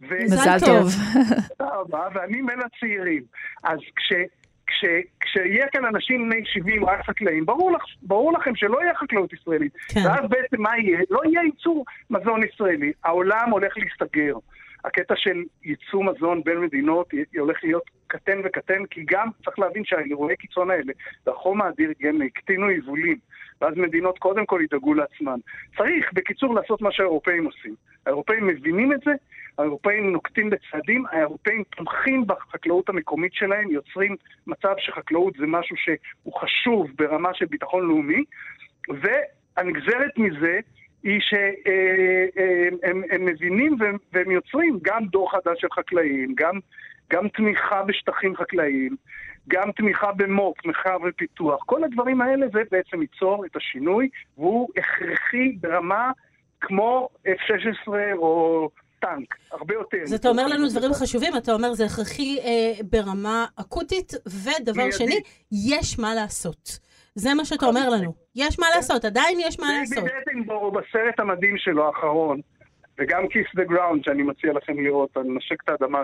ו... 0.00 0.14
מזל 0.24 0.58
טוב. 0.66 0.88
תודה 1.58 1.70
רבה, 1.74 2.08
ואני 2.14 2.42
בין 2.42 2.58
הצעירים. 2.60 3.22
אז 3.64 3.78
כש... 3.96 4.12
כש, 4.66 4.84
כשיהיה 5.20 5.66
כאן 5.72 5.84
אנשים 5.84 6.28
בני 6.28 6.40
70 6.44 6.84
רק 6.84 7.04
חקלאים, 7.06 7.46
ברור, 7.46 7.72
לך, 7.72 7.82
ברור 8.02 8.32
לכם 8.32 8.54
שלא 8.56 8.82
יהיה 8.82 8.94
חקלאות 8.94 9.32
ישראלית. 9.32 9.72
כן. 9.88 10.00
ואז 10.06 10.28
בעצם 10.28 10.62
מה 10.62 10.78
יהיה? 10.78 10.98
לא 11.10 11.20
יהיה 11.24 11.42
ייצור 11.42 11.84
מזון 12.10 12.40
ישראלי. 12.42 12.92
העולם 13.04 13.50
הולך 13.50 13.72
להסתגר. 13.76 14.34
הקטע 14.84 15.14
של 15.16 15.42
ייצוא 15.64 16.04
מזון 16.04 16.42
בין 16.44 16.60
מדינות 16.60 17.10
הולך 17.38 17.64
להיות 17.64 17.82
קטן 18.06 18.40
וקטן, 18.44 18.86
כי 18.90 19.04
גם 19.06 19.28
צריך 19.44 19.58
להבין 19.58 19.84
שהאירועי 19.84 20.36
קיצון 20.36 20.70
האלה 20.70 20.92
והחום 21.26 21.62
האדיר 21.62 21.92
גם 22.02 22.22
הקטינו 22.22 22.70
יבולים, 22.70 23.18
ואז 23.60 23.74
מדינות 23.76 24.18
קודם 24.18 24.46
כל 24.46 24.60
ידאגו 24.64 24.94
לעצמן. 24.94 25.38
צריך, 25.76 26.12
בקיצור, 26.12 26.54
לעשות 26.54 26.82
מה 26.82 26.92
שהאירופאים 26.92 27.44
עושים. 27.44 27.74
האירופאים 28.06 28.46
מבינים 28.46 28.92
את 28.92 29.00
זה, 29.04 29.12
האירופאים 29.58 30.12
נוקטים 30.12 30.50
בצעדים, 30.50 31.04
האירופאים 31.10 31.62
תומכים 31.76 32.26
בחקלאות 32.26 32.88
המקומית 32.88 33.34
שלהם, 33.34 33.70
יוצרים 33.70 34.16
מצב 34.46 34.74
שחקלאות 34.78 35.34
זה 35.38 35.46
משהו 35.46 35.76
שהוא 35.76 36.34
חשוב 36.40 36.90
ברמה 36.98 37.34
של 37.34 37.46
ביטחון 37.46 37.88
לאומי, 37.88 38.24
והנגזרת 38.88 40.18
מזה 40.18 40.60
היא 41.02 41.20
שהם 41.20 42.76
הם 43.10 43.24
מבינים 43.24 43.76
והם, 43.80 43.96
והם 44.12 44.30
יוצרים 44.30 44.78
גם 44.82 45.06
דור 45.06 45.30
חדש 45.30 45.60
של 45.60 45.68
חקלאים, 45.72 46.34
גם, 46.34 46.58
גם 47.12 47.28
תמיכה 47.28 47.82
בשטחים 47.82 48.36
חקלאיים, 48.36 48.96
גם 49.48 49.72
תמיכה 49.76 50.12
במו"פ, 50.12 50.66
מחקר 50.66 50.96
ופיתוח. 51.08 51.62
כל 51.66 51.84
הדברים 51.84 52.20
האלה 52.20 52.46
זה 52.52 52.60
בעצם 52.70 53.02
ייצור 53.02 53.46
את 53.46 53.56
השינוי, 53.56 54.08
והוא 54.38 54.68
הכרחי 54.76 55.52
ברמה 55.60 56.12
כמו 56.60 57.08
F-16 57.26 57.92
או 58.16 58.68
טנק, 59.00 59.34
הרבה 59.50 59.74
יותר. 59.74 59.98
אז 60.02 60.12
אתה 60.12 60.28
אומר 60.28 60.46
לנו 60.46 60.68
דברים 60.68 60.92
חשובים, 60.92 61.36
אתה 61.36 61.52
אומר 61.52 61.74
זה 61.74 61.84
הכרחי 61.84 62.38
אה, 62.38 62.72
ברמה 62.90 63.46
אקוטית, 63.60 64.12
ודבר 64.26 64.82
מיידי. 64.82 64.92
שני, 64.92 65.20
יש 65.52 65.98
מה 65.98 66.14
לעשות. 66.14 66.78
זה 67.14 67.34
מה 67.34 67.44
שאתה 67.44 67.66
אומר 67.66 67.88
לנו. 67.88 68.21
יש 68.36 68.58
מה 68.58 68.66
לעשות, 68.76 69.04
עדיין 69.04 69.38
יש 69.40 69.60
מה 69.60 69.66
לעשות. 69.78 70.04
דייוויד 70.04 70.22
אטנבורו 70.28 70.70
בסרט 70.70 71.20
המדהים 71.20 71.58
שלו 71.58 71.86
האחרון, 71.86 72.40
וגם 72.98 73.22
Kiss 73.22 73.60
the 73.60 73.70
Ground 73.70 74.04
שאני 74.04 74.22
מציע 74.22 74.52
לכם 74.52 74.80
לראות, 74.80 75.16
אני 75.16 75.28
נשק 75.36 75.62
את 75.64 75.68
האדמה, 75.68 76.02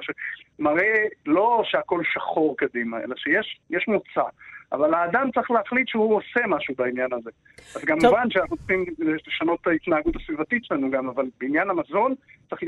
מראה 0.59 1.05
לא 1.27 1.63
שהכל 1.65 2.03
שחור 2.13 2.57
קדימה, 2.57 2.99
אלא 3.01 3.15
שיש 3.17 3.89
מוצא. 3.89 4.29
אבל 4.73 4.95
האדם 4.95 5.31
צריך 5.35 5.51
להחליט 5.51 5.89
שהוא 5.89 6.17
עושה 6.17 6.47
משהו 6.49 6.75
בעניין 6.79 7.13
הזה. 7.13 7.31
אז 7.77 7.85
כמובן 7.85 8.31
שאנחנו 8.31 8.57
צריכים 8.57 8.85
לשנות 8.99 9.59
את 9.63 9.67
ההתנהגות 9.67 10.17
הסביבתית 10.17 10.65
שלנו 10.65 10.91
גם, 10.91 11.09
אבל 11.09 11.25
בעניין 11.41 11.71
המזון 11.71 12.15
צריך 12.51 12.63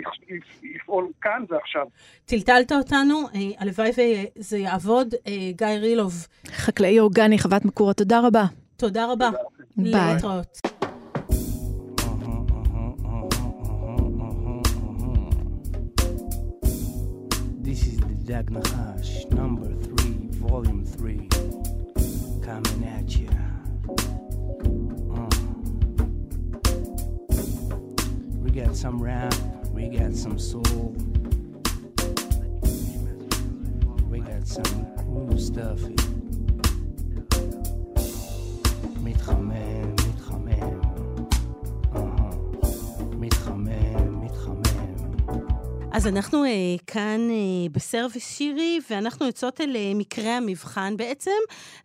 לפעול 0.62 1.09
כאן 1.23 1.45
ועכשיו. 1.49 1.87
טלטלת 2.26 2.73
אותנו, 2.73 3.21
אה, 3.35 3.40
הלוואי 3.59 3.90
וזה 3.90 4.59
יעבוד. 4.59 5.14
אה, 5.26 5.33
גיא 5.52 5.67
רילוב. 5.67 6.12
חקלאי 6.47 7.00
אורגני, 7.00 7.38
חוות 7.38 7.64
מקורה, 7.64 7.95
תודה 7.95 8.21
רבה. 8.26 8.60
תודה 8.80 9.12
רבה. 9.12 9.30
ביי. 9.77 9.92
להתראות. 9.92 10.58
This 17.63 17.88
is 17.89 17.98
the 18.10 18.15
Dag 18.30 18.48
Nahash, 18.56 19.12
number 19.42 19.70
three, 19.86 20.18
volume 20.48 20.84
three. 20.96 21.27
coming 22.46 22.84
at 22.86 23.18
you. 23.18 23.27
Uh. 25.12 25.30
We 28.44 28.51
got 28.51 28.75
some 28.75 29.01
rap, 29.01 29.34
we 29.72 29.88
got 29.89 30.13
some 30.13 30.38
soul, 30.38 30.96
we 34.10 34.20
got 34.20 34.48
some 34.48 34.86
cool 35.00 35.38
stuff. 35.39 35.80
מתחמם, 35.80 36.09
אז 46.00 46.07
אנחנו 46.07 46.45
uh, 46.45 46.49
כאן 46.87 47.28
uh, 47.30 47.73
בסרוויס 47.73 48.37
שירי, 48.37 48.80
ואנחנו 48.90 49.26
יוצאות 49.26 49.61
אל 49.61 49.76
uh, 49.76 49.99
מקרה 49.99 50.37
המבחן 50.37 50.97
בעצם, 50.97 51.30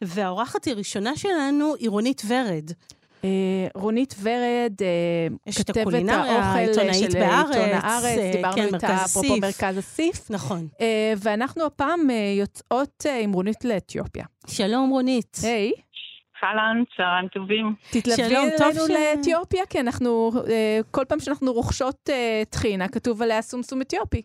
והאורחת 0.01 0.67
הראשונה 0.67 1.15
שלנו 1.15 1.75
היא 1.79 1.89
רונית 1.89 2.21
ורד. 2.27 2.71
Uh, 3.21 3.25
רונית 3.75 4.15
ורד, 4.21 4.73
uh, 5.49 5.51
כתבת 5.57 5.93
האוכל 6.09 6.73
של 6.73 6.89
עיתון 6.89 7.21
הארץ, 7.71 8.19
uh, 8.19 8.35
דיברנו 8.35 8.55
כן, 8.55 8.75
איתה 8.75 9.05
אפרופו 9.05 9.37
מרכז 9.41 9.79
אסיף. 9.79 10.31
נכון. 10.31 10.67
Uh, 10.73 10.81
ואנחנו 11.17 11.65
הפעם 11.65 11.99
uh, 12.09 12.39
יוצאות 12.39 13.05
uh, 13.05 13.09
עם 13.23 13.33
רונית 13.33 13.65
לאתיופיה. 13.65 14.25
שלום 14.47 14.89
רונית. 14.89 15.37
היי. 15.43 15.71
Hey. 15.75 15.81
אהלן, 16.43 16.83
צהריים 16.97 17.27
טובים. 17.27 17.75
תתלווי 17.91 18.37
אלינו 18.37 18.81
ש... 18.87 18.89
לאתיופיה, 18.89 19.65
כי 19.69 19.79
אנחנו, 19.79 20.31
אה, 20.49 20.79
כל 20.91 21.05
פעם 21.09 21.19
שאנחנו 21.19 21.53
רוכשות 21.53 22.09
אה, 22.09 22.41
טחינה, 22.49 22.87
כתוב 22.87 23.21
עליה 23.21 23.41
סומסום 23.41 23.81
אתיופי. 23.81 24.21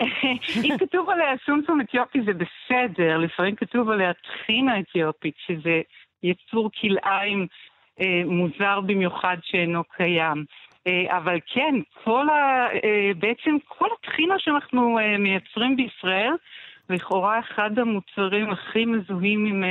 אם 0.64 0.78
כתוב 0.78 1.10
עליה 1.10 1.26
סומסום 1.46 1.80
אתיופי 1.80 2.18
זה 2.26 2.32
בסדר, 2.32 3.18
לפעמים 3.18 3.56
כתוב 3.56 3.90
עליה 3.90 4.12
טחינה 4.12 4.80
אתיופית, 4.80 5.34
שזה 5.46 5.80
יצור 6.22 6.70
כלאיים 6.80 7.46
אה, 8.00 8.22
מוזר 8.26 8.80
במיוחד 8.80 9.36
שאינו 9.42 9.84
קיים. 9.84 10.44
אה, 10.86 11.16
אבל 11.16 11.38
כן, 11.54 11.74
כל 12.04 12.28
ה, 12.28 12.66
אה, 12.84 13.10
בעצם 13.18 13.56
כל 13.68 13.88
הטחינה 13.98 14.34
שאנחנו 14.38 14.98
אה, 14.98 15.18
מייצרים 15.18 15.76
בישראל, 15.76 16.32
לכאורה 16.90 17.38
אחד 17.38 17.78
המוצרים 17.78 18.50
הכי 18.50 18.84
מזוהים 18.84 19.46
עם... 19.46 19.64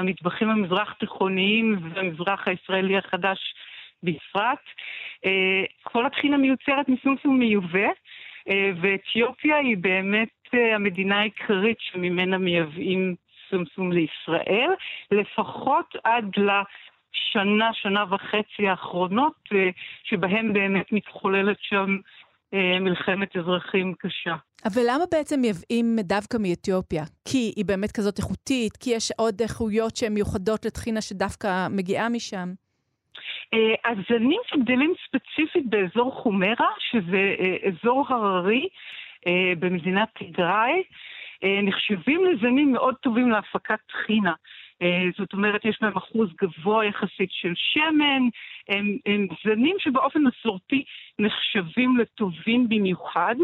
המטבחים 0.00 0.50
המזרח 0.50 0.92
תיכוניים 0.92 1.78
והמזרח 1.94 2.48
הישראלי 2.48 2.96
החדש 2.96 3.54
בפרט. 4.02 4.64
אה, 5.24 5.64
כל 5.82 6.06
הטחינה 6.06 6.36
מיוצרת 6.36 6.88
מסומסום 6.88 7.38
מיובא, 7.38 7.88
אה, 8.48 8.70
ואתיופיה 8.80 9.56
היא 9.56 9.76
באמת 9.76 10.28
אה, 10.54 10.74
המדינה 10.74 11.20
העיקרית 11.20 11.76
שממנה 11.80 12.38
מייבאים 12.38 13.14
סומסום 13.50 13.92
לישראל, 13.92 14.70
לפחות 15.10 15.96
עד 16.04 16.24
לשנה, 16.36 17.70
שנה 17.72 18.04
וחצי 18.10 18.68
האחרונות, 18.68 19.48
שבהם 20.04 20.52
באמת 20.52 20.92
מתחוללת 20.92 21.56
שם 21.60 21.96
מלחמת 22.80 23.36
אזרחים 23.36 23.94
קשה. 23.98 24.34
אבל 24.64 24.82
למה 24.86 25.04
בעצם 25.12 25.40
מייבאים 25.40 25.96
דווקא 26.00 26.36
מאתיופיה? 26.40 27.04
כי 27.24 27.52
היא 27.56 27.64
באמת 27.64 27.92
כזאת 27.92 28.18
איכותית? 28.18 28.76
כי 28.76 28.90
יש 28.90 29.12
עוד 29.18 29.34
איכויות 29.40 29.96
שהן 29.96 30.14
מיוחדות 30.14 30.64
לטחינה 30.64 31.00
שדווקא 31.00 31.68
מגיעה 31.70 32.08
משם? 32.08 32.48
הזנים 33.84 34.40
שגדלים 34.46 34.92
ספציפית 35.06 35.70
באזור 35.70 36.14
חומרה, 36.22 36.70
שזה 36.90 37.34
אזור 37.68 38.06
הררי 38.08 38.68
במדינת 39.58 40.08
תיגראי, 40.18 40.82
נחשבים 41.62 42.24
לזנים 42.24 42.72
מאוד 42.72 42.94
טובים 42.94 43.30
להפקת 43.30 43.78
טחינה. 43.86 44.32
אה, 44.82 45.04
זאת 45.18 45.32
אומרת, 45.32 45.64
יש 45.64 45.78
להם 45.82 45.96
אחוז 45.96 46.28
גבוה 46.42 46.84
יחסית 46.84 47.30
של 47.32 47.52
שמן, 47.54 48.22
הם, 48.68 48.96
הם 49.06 49.26
זנים 49.44 49.76
שבאופן 49.78 50.20
מסורתי 50.22 50.84
נחשבים 51.18 51.96
לטובים 51.96 52.68
במיוחד. 52.68 53.34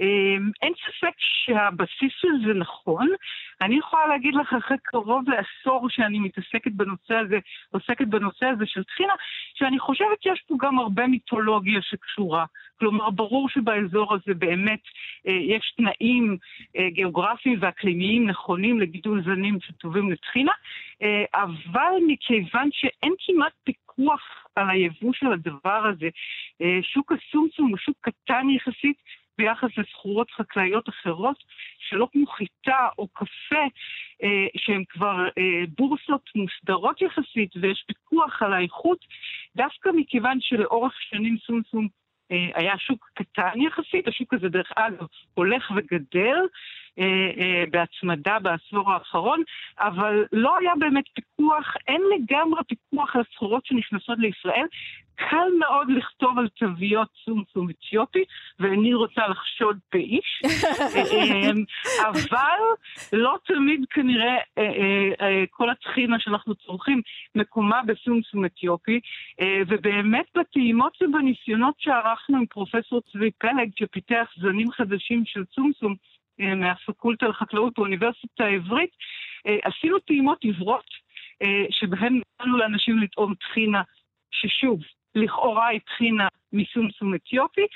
אה, 0.00 0.36
אין 0.62 0.72
ספק 0.86 1.14
שהבסיס 1.18 2.12
של 2.20 2.46
זה 2.46 2.54
נכון. 2.54 3.08
אני 3.60 3.78
יכולה 3.78 4.06
להגיד 4.06 4.34
לך 4.34 4.52
אחרי 4.52 4.76
קרוב 4.82 5.24
לעשור 5.28 5.88
שאני 5.90 6.18
מתעסקת 6.18 6.72
בנושא 6.72 7.14
הזה, 7.14 7.38
עוסקת 7.70 8.06
בנושא 8.06 8.46
הזה 8.46 8.66
של 8.66 8.84
טחינה, 8.84 9.12
שאני 9.54 9.78
חושבת 9.78 10.22
שיש 10.22 10.42
פה 10.48 10.54
גם 10.60 10.78
הרבה 10.78 11.06
מיתולוגיה 11.06 11.82
שקשורה. 11.82 12.44
כלומר, 12.78 13.10
ברור 13.10 13.48
שבאזור 13.48 14.14
הזה 14.14 14.34
באמת 14.34 14.80
אה, 15.28 15.32
יש 15.32 15.74
תנאים 15.76 16.36
אה, 16.76 16.90
גיאוגרפיים 16.90 17.58
ואקלימיים 17.60 18.28
נכונים 18.28 18.80
לגידול 18.80 19.24
זנים 19.24 19.58
שטובים 19.60 20.12
לטחינה, 20.12 20.52
אה, 21.02 21.24
אבל 21.34 21.92
מכיוון 22.06 22.68
שאין 22.72 23.12
כמעט 23.26 23.52
פיקוח 23.64 24.22
על 24.56 24.70
היבוא 24.70 25.12
של 25.12 25.32
הדבר 25.32 25.86
הזה, 25.86 26.08
אה, 26.62 26.78
שוק 26.82 27.12
הסומסום 27.12 27.68
הוא 27.68 27.78
שוק 27.78 27.96
קטן 28.00 28.50
יחסית, 28.50 28.96
ביחס 29.40 29.70
לסחורות 29.78 30.30
חקלאיות 30.30 30.88
אחרות, 30.88 31.36
שלא 31.78 32.08
כמו 32.12 32.26
חיטה 32.26 32.88
או 32.98 33.08
קפה, 33.08 33.64
אה, 34.22 34.46
שהן 34.56 34.84
כבר 34.88 35.28
אה, 35.38 35.64
בורסות 35.78 36.30
מוסדרות 36.34 37.02
יחסית 37.02 37.56
ויש 37.56 37.84
פיקוח 37.86 38.42
על 38.42 38.52
האיכות, 38.52 38.98
דווקא 39.56 39.90
מכיוון 39.96 40.38
שלאורך 40.40 40.92
שנים 41.00 41.36
סומסום 41.46 41.88
אה, 42.32 42.48
היה 42.54 42.78
שוק 42.78 43.10
קטן 43.14 43.60
יחסית, 43.60 44.08
השוק 44.08 44.34
הזה 44.34 44.48
דרך 44.48 44.72
אגב 44.76 45.06
הולך 45.34 45.72
וגדל 45.76 46.36
בהצמדה 47.70 48.38
בעשור 48.38 48.92
האחרון, 48.92 49.42
אבל 49.78 50.24
לא 50.32 50.58
היה 50.58 50.72
באמת 50.78 51.04
פיקוח, 51.14 51.74
אין 51.88 52.02
לגמרי 52.14 52.60
פיקוח 52.68 53.16
על 53.16 53.22
הסחורות 53.22 53.66
שנכנסות 53.66 54.18
לישראל. 54.18 54.66
קל 55.28 55.48
מאוד 55.58 55.88
לכתוב 55.90 56.38
על 56.38 56.48
תוויות 56.48 57.08
סומסום 57.24 57.70
אתיופי, 57.70 58.24
ואיני 58.60 58.94
רוצה 58.94 59.28
לחשוד 59.28 59.78
באיש, 59.92 60.42
אבל 62.08 62.60
לא 63.12 63.36
תמיד 63.44 63.84
כנראה 63.90 64.36
כל 65.50 65.70
הטחינה 65.70 66.16
שאנחנו 66.20 66.54
צורכים 66.54 67.00
מקומה 67.34 67.80
בסומסום 67.86 68.44
אתיופי, 68.44 69.00
ובאמת 69.68 70.26
בטעימות 70.36 70.98
ובניסיונות 71.02 71.74
שערכנו 71.78 72.36
עם 72.36 72.46
פרופסור 72.46 73.00
צבי 73.12 73.30
פלג, 73.38 73.70
שפיתח 73.78 74.26
זנים 74.36 74.70
חדשים 74.72 75.22
של 75.26 75.42
סומסום, 75.54 75.94
אה, 76.40 76.54
מהפקולטה 76.54 77.28
לחקלאות 77.28 77.72
באוניברסיטה 77.76 78.44
העברית, 78.44 78.90
אה, 79.46 79.56
עשינו 79.62 79.98
טעימות 79.98 80.42
עיוורות 80.42 80.90
אה, 81.42 81.64
שבהן 81.70 82.20
נתנו 82.40 82.56
לאנשים 82.58 82.98
לטעום 82.98 83.34
טחינה, 83.34 83.82
ששוב, 84.30 84.80
לכאורה 85.14 85.66
היא 85.66 85.80
טחינה 85.80 86.28
מסומסום 86.52 87.14
אתיופי, 87.14 87.66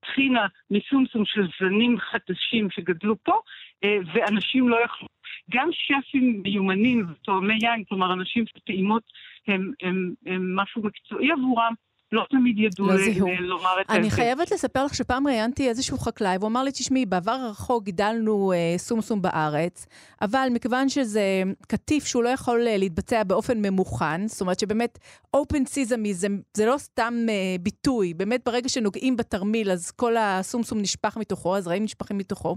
טחינה 0.00 0.46
מסומסום 0.70 1.24
של 1.24 1.46
זנים 1.60 1.98
חדשים 1.98 2.70
שגדלו 2.70 3.16
פה, 3.22 3.40
ואנשים 3.84 4.68
לא 4.68 4.76
יכלו. 4.84 5.08
גם 5.50 5.68
שפים 5.72 6.42
מיומנים 6.44 7.06
ותואמי 7.10 7.58
יין, 7.62 7.84
כלומר 7.88 8.12
אנשים 8.12 8.44
שטעימות 8.46 9.02
הם, 9.48 9.72
הם, 9.82 10.14
הם 10.26 10.56
משהו 10.56 10.82
מקצועי 10.82 11.32
עבורם, 11.32 11.74
לא 12.12 12.24
תמיד 12.30 12.58
ידעו 12.58 12.86
לא 12.86 12.94
לומר 13.40 13.80
את 13.80 13.86
זה. 13.88 13.94
אני 13.94 14.10
חייבת 14.10 14.50
לספר 14.50 14.84
לך 14.84 14.94
שפעם 14.94 15.26
ראיינתי 15.26 15.68
איזשהו 15.68 15.98
חקלאי, 15.98 16.36
והוא 16.36 16.48
אמר 16.48 16.62
לי, 16.62 16.70
תשמעי, 16.72 17.06
בעבר 17.06 17.32
הרחוק 17.32 17.84
גידלנו 17.84 18.52
אה, 18.52 18.78
סומסום 18.78 19.22
בארץ, 19.22 19.86
אבל 20.22 20.48
מכיוון 20.52 20.88
שזה 20.88 21.42
קטיף 21.68 22.06
שהוא 22.06 22.22
לא 22.22 22.28
יכול 22.28 22.68
אה, 22.68 22.76
להתבצע 22.76 23.24
באופן 23.24 23.66
ממוכן, 23.66 24.28
זאת 24.28 24.40
אומרת 24.40 24.60
שבאמת 24.60 24.98
open 25.36 25.64
sesame 25.74 26.12
זה, 26.12 26.28
זה 26.54 26.66
לא 26.66 26.78
סתם 26.78 27.14
אה, 27.28 27.56
ביטוי, 27.60 28.14
באמת 28.14 28.40
ברגע 28.44 28.68
שנוגעים 28.68 29.16
בתרמיל 29.16 29.70
אז 29.70 29.90
כל 29.90 30.16
הסומסום 30.16 30.78
נשפך 30.78 31.16
מתוכו, 31.16 31.56
הזרעים 31.56 31.84
נשפכים 31.84 32.18
מתוכו. 32.18 32.56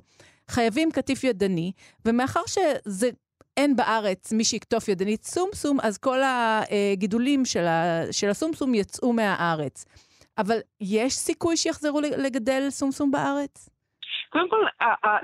חייבים 0.50 0.92
קטיף 0.92 1.24
ידני, 1.24 1.72
ומאחר 2.06 2.42
שזה 2.46 3.10
אין 3.60 3.76
בארץ 3.76 4.34
מי 4.34 4.44
שיקטוף 4.44 4.88
ידנית 4.88 5.24
סומסום, 5.24 5.78
אז 5.84 5.98
כל 5.98 6.20
הגידולים 6.24 7.46
של, 7.46 7.66
ה, 7.68 8.02
של 8.12 8.30
הסומסום 8.30 8.76
יצאו 8.76 9.14
מהארץ. 9.14 9.86
אבל 10.38 10.58
יש 10.82 11.14
סיכוי 11.14 11.58
שיחזרו 11.58 12.02
לגדל 12.02 12.62
סומסום 12.70 13.12
בארץ? 13.12 13.70
קודם 14.30 14.50
כל, 14.50 14.64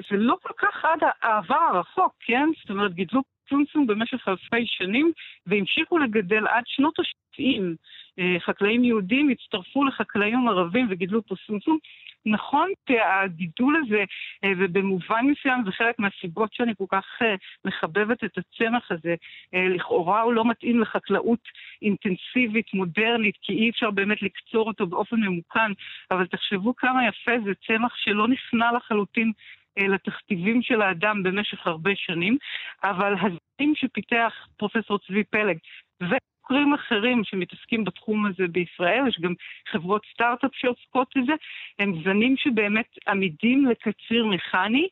זה 0.09 0.17
לא 0.17 0.35
כל 0.41 0.53
כך 0.57 0.85
עד 0.85 0.99
העבר 1.21 1.63
הרחוק, 1.73 2.13
כן? 2.19 2.49
זאת 2.61 2.69
אומרת, 2.69 2.93
גידלו 2.93 3.21
סומסום 3.49 3.87
במשך 3.87 4.27
אלפי 4.27 4.65
שנים 4.65 5.11
והמשיכו 5.47 5.97
לגדל 5.97 6.47
עד 6.47 6.63
שנות 6.65 6.99
ה-70. 6.99 7.61
אה, 8.19 8.39
חקלאים 8.39 8.83
יהודים 8.83 9.29
הצטרפו 9.29 9.83
לחקלאים 9.83 10.47
ערבים 10.47 10.87
וגידלו 10.89 11.25
פה 11.27 11.35
סומסום. 11.47 11.77
נכון 12.25 12.69
שהגידול 12.89 13.83
הזה, 13.85 14.03
אה, 14.43 14.51
ובמובן 14.57 15.25
מסוים 15.25 15.63
זה 15.65 15.71
חלק 15.71 15.99
מהסיבות 15.99 16.53
שאני 16.53 16.73
כל 16.77 16.85
כך 16.89 17.05
אה, 17.21 17.35
מחבבת 17.65 18.23
את 18.23 18.37
הצמח 18.37 18.91
הזה, 18.91 19.15
לכאורה 19.53 20.21
הוא 20.21 20.33
לא 20.33 20.45
מתאים 20.45 20.79
לחקלאות 20.79 21.39
אינטנסיבית, 21.81 22.73
מודרנית, 22.73 23.35
כי 23.41 23.53
אי 23.53 23.69
אפשר 23.69 23.91
באמת 23.91 24.21
לקצור 24.21 24.67
אותו 24.67 24.87
באופן 24.87 25.15
ממוכן, 25.15 25.71
אבל 26.11 26.27
תחשבו 26.27 26.75
כמה 26.75 27.07
יפה 27.07 27.31
זה 27.45 27.51
צמח 27.67 27.95
שלא 27.95 28.27
נכנע 28.27 28.71
לחלוטין 28.71 29.31
לתכתיבים 29.77 30.61
של 30.61 30.81
האדם 30.81 31.23
במשך 31.23 31.67
הרבה 31.67 31.91
שנים, 31.95 32.37
אבל 32.83 33.13
הזרים 33.13 33.73
שפיתח 33.75 34.33
פרופסור 34.57 34.99
צבי 34.99 35.23
פלג, 35.23 35.57
חוקרים 36.45 36.73
אחרים 36.73 37.23
שמתעסקים 37.23 37.83
בתחום 37.83 38.25
הזה 38.25 38.47
בישראל, 38.47 39.07
יש 39.07 39.19
גם 39.21 39.33
חברות 39.71 40.01
סטארט-אפ 40.13 40.51
שעוסקות 40.53 41.07
בזה, 41.17 41.33
הם 41.79 42.03
זנים 42.03 42.37
שבאמת 42.37 42.85
עמידים 43.07 43.65
לקציר 43.65 44.25
מכני. 44.25 44.87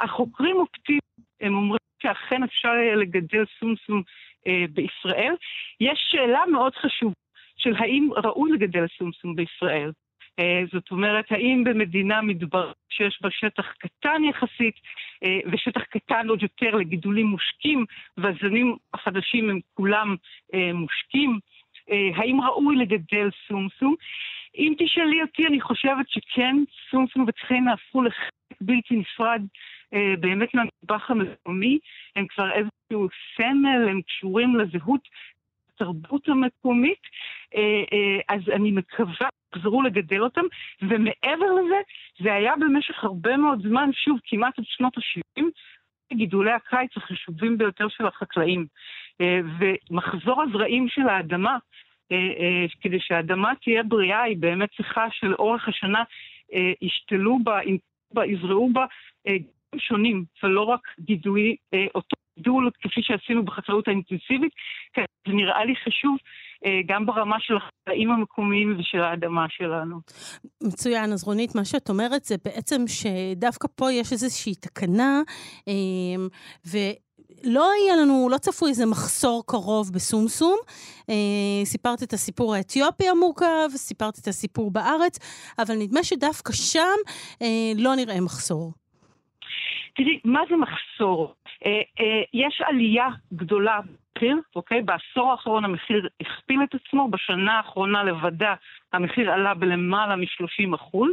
החוקרים 0.00 0.56
אופטימיים, 0.56 1.00
הם 1.40 1.54
אומרים 1.54 1.78
שאכן 2.02 2.42
אפשר 2.42 2.68
יהיה 2.68 2.94
לגדל 2.96 3.44
סומסום 3.60 4.02
אה, 4.46 4.64
בישראל. 4.70 5.34
יש 5.80 6.08
שאלה 6.10 6.40
מאוד 6.52 6.74
חשובה 6.74 7.14
של 7.56 7.74
האם 7.78 8.08
ראוי 8.16 8.52
לגדל 8.52 8.86
סומסום 8.98 9.36
בישראל. 9.36 9.92
אה, 10.40 10.62
זאת 10.72 10.90
אומרת, 10.90 11.32
האם 11.32 11.64
במדינה 11.64 12.22
מדבר 12.22 12.72
שיש 12.90 13.18
בה 13.22 13.28
שטח 13.30 13.72
קטן 13.78 14.24
יחסית, 14.24 14.74
אה, 15.24 15.38
ושטח 15.52 15.82
קטן 15.82 16.28
עוד 16.28 16.42
יותר 16.42 16.74
לגידולים 16.76 17.26
מושקים, 17.26 17.84
והזנים 18.16 18.76
החדשים 18.94 19.50
הם 19.50 19.60
כולם 19.74 20.16
אה, 20.54 20.72
מושקים, 20.72 21.38
האם 22.14 22.40
ראוי 22.40 22.76
לגדל 22.76 23.28
סומסום? 23.48 23.94
אם 24.58 24.74
תשאלי 24.78 25.22
אותי, 25.22 25.46
אני 25.46 25.60
חושבת 25.60 26.08
שכן, 26.08 26.56
סומסום 26.90 27.24
וטחינה 27.28 27.72
הפכו 27.72 28.02
לחלק 28.02 28.32
בלתי 28.60 28.96
נפרד 28.96 29.42
באמת 30.20 30.54
מהמטבח 30.54 31.10
המקומי, 31.10 31.78
הם 32.16 32.26
כבר 32.26 32.50
איזשהו 32.52 33.08
סמל, 33.36 33.88
הם 33.88 34.00
קשורים 34.02 34.56
לזהות 34.56 35.08
התרבות 35.80 36.28
המקומית, 36.28 37.02
אז 38.28 38.40
אני 38.52 38.70
מקווה 38.70 39.28
חזרו 39.54 39.82
לגדל 39.82 40.22
אותם, 40.22 40.44
ומעבר 40.82 41.52
לזה, 41.52 41.80
זה 42.22 42.34
היה 42.34 42.52
במשך 42.60 43.04
הרבה 43.04 43.36
מאוד 43.36 43.62
זמן, 43.62 43.90
שוב, 43.92 44.18
כמעט 44.24 44.58
עד 44.58 44.64
שנות 44.66 44.98
ה-70, 44.98 45.44
גידולי 46.12 46.52
הקיץ 46.52 46.90
החשובים 46.96 47.58
ביותר 47.58 47.88
של 47.88 48.06
החקלאים. 48.06 48.66
אה, 49.20 49.40
ומחזור 49.90 50.42
הזרעים 50.42 50.88
של 50.88 51.08
האדמה, 51.08 51.56
אה, 52.12 52.16
אה, 52.16 52.66
כדי 52.80 53.00
שהאדמה 53.00 53.52
תהיה 53.62 53.82
בריאה, 53.82 54.22
היא 54.22 54.36
באמת 54.36 54.68
צריכה 54.76 55.06
שלאורך 55.10 55.68
השנה 55.68 56.02
ישתלו 56.82 57.38
בה, 57.44 57.60
יזרעו 58.26 58.70
בה 58.72 58.86
שונים, 59.78 60.24
ולא 60.42 60.62
רק 60.62 60.80
גידוי, 61.00 61.56
אותו 61.94 62.16
גידול 62.40 62.70
כפי 62.82 63.02
שעשינו 63.02 63.44
בחקלאות 63.44 63.88
האינטנסיבית. 63.88 64.52
כן, 64.92 65.04
זה 65.28 65.32
נראה 65.32 65.64
לי 65.64 65.74
חשוב 65.76 66.16
אה, 66.66 66.80
גם 66.86 67.06
ברמה 67.06 67.36
של 67.40 67.54
החיים 67.56 68.10
המקומיים 68.10 68.76
ושל 68.78 69.00
האדמה 69.00 69.46
שלנו. 69.48 69.96
מצוין, 70.62 71.12
אז 71.12 71.24
רונית, 71.24 71.54
מה 71.54 71.64
שאת 71.64 71.88
אומרת 71.88 72.24
זה 72.24 72.34
בעצם 72.44 72.82
שדווקא 72.86 73.68
פה 73.76 73.92
יש 73.92 74.12
איזושהי 74.12 74.54
תקנה, 74.54 75.20
אה, 75.68 76.24
ו... 76.66 76.78
לא 77.44 77.70
היה 77.70 77.96
לנו, 77.96 78.28
לא 78.30 78.38
צפו 78.38 78.66
איזה 78.66 78.86
מחסור 78.86 79.42
קרוב 79.46 79.90
בסומסום. 79.94 80.56
אה, 81.10 81.64
סיפרת 81.64 82.02
את 82.02 82.12
הסיפור 82.12 82.54
האתיופי 82.54 83.08
המורכב, 83.08 83.68
סיפרת 83.68 84.18
את 84.18 84.26
הסיפור 84.26 84.70
בארץ, 84.70 85.18
אבל 85.58 85.74
נדמה 85.78 86.04
שדווקא 86.04 86.52
שם 86.52 86.98
אה, 87.42 87.72
לא 87.78 87.94
נראה 87.96 88.20
מחסור. 88.20 88.72
תראי, 89.96 90.20
מה 90.24 90.40
זה 90.50 90.56
מחסור? 90.56 91.34
אה, 91.66 91.80
אה, 92.00 92.22
יש 92.34 92.62
עלייה 92.66 93.08
גדולה 93.32 93.80
במחיר, 94.20 94.36
אוקיי? 94.56 94.82
בעשור 94.82 95.30
האחרון 95.30 95.64
המחיר 95.64 96.08
הכפיל 96.20 96.60
את 96.62 96.74
עצמו, 96.74 97.08
בשנה 97.08 97.56
האחרונה 97.56 98.04
לבדה 98.04 98.54
המחיר 98.92 99.30
עלה 99.30 99.54
בלמעלה 99.54 100.16
מ-30 100.16 100.74
אחוז. 100.74 101.12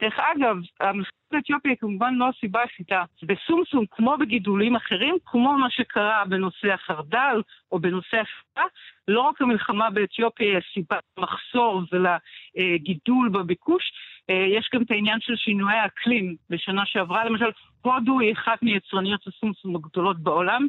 דרך 0.00 0.18
אגב, 0.18 0.56
המחיר 0.80 1.12
באתיופיה 1.32 1.70
היא 1.70 1.78
כמובן 1.78 2.14
לא 2.14 2.28
הסיבה 2.28 2.60
היחידה. 2.60 3.04
בסומסום, 3.22 3.84
כמו 3.90 4.16
בגידולים 4.20 4.76
אחרים, 4.76 5.16
כמו 5.26 5.58
מה 5.58 5.70
שקרה 5.70 6.24
בנושא 6.28 6.72
החרדל 6.72 7.42
או 7.72 7.78
בנושא 7.78 8.16
הפקה, 8.16 8.64
לא 9.08 9.20
רק 9.20 9.42
המלחמה 9.42 9.90
באתיופיה 9.90 10.46
היא 10.46 10.58
הסיבה 10.58 10.98
למחסור 11.18 11.82
ולגידול 11.92 13.28
בביקוש, 13.28 13.92
אה, 14.30 14.46
יש 14.48 14.70
גם 14.74 14.82
את 14.82 14.90
העניין 14.90 15.20
של 15.20 15.36
שינויי 15.36 15.78
האקלים. 15.78 16.36
בשנה 16.50 16.86
שעברה, 16.86 17.24
למשל, 17.24 17.50
הודו 17.82 18.20
היא 18.20 18.32
אחת 18.32 18.62
מיצרניות 18.62 19.26
הסומסום 19.26 19.76
הגדולות 19.76 20.18
בעולם. 20.18 20.66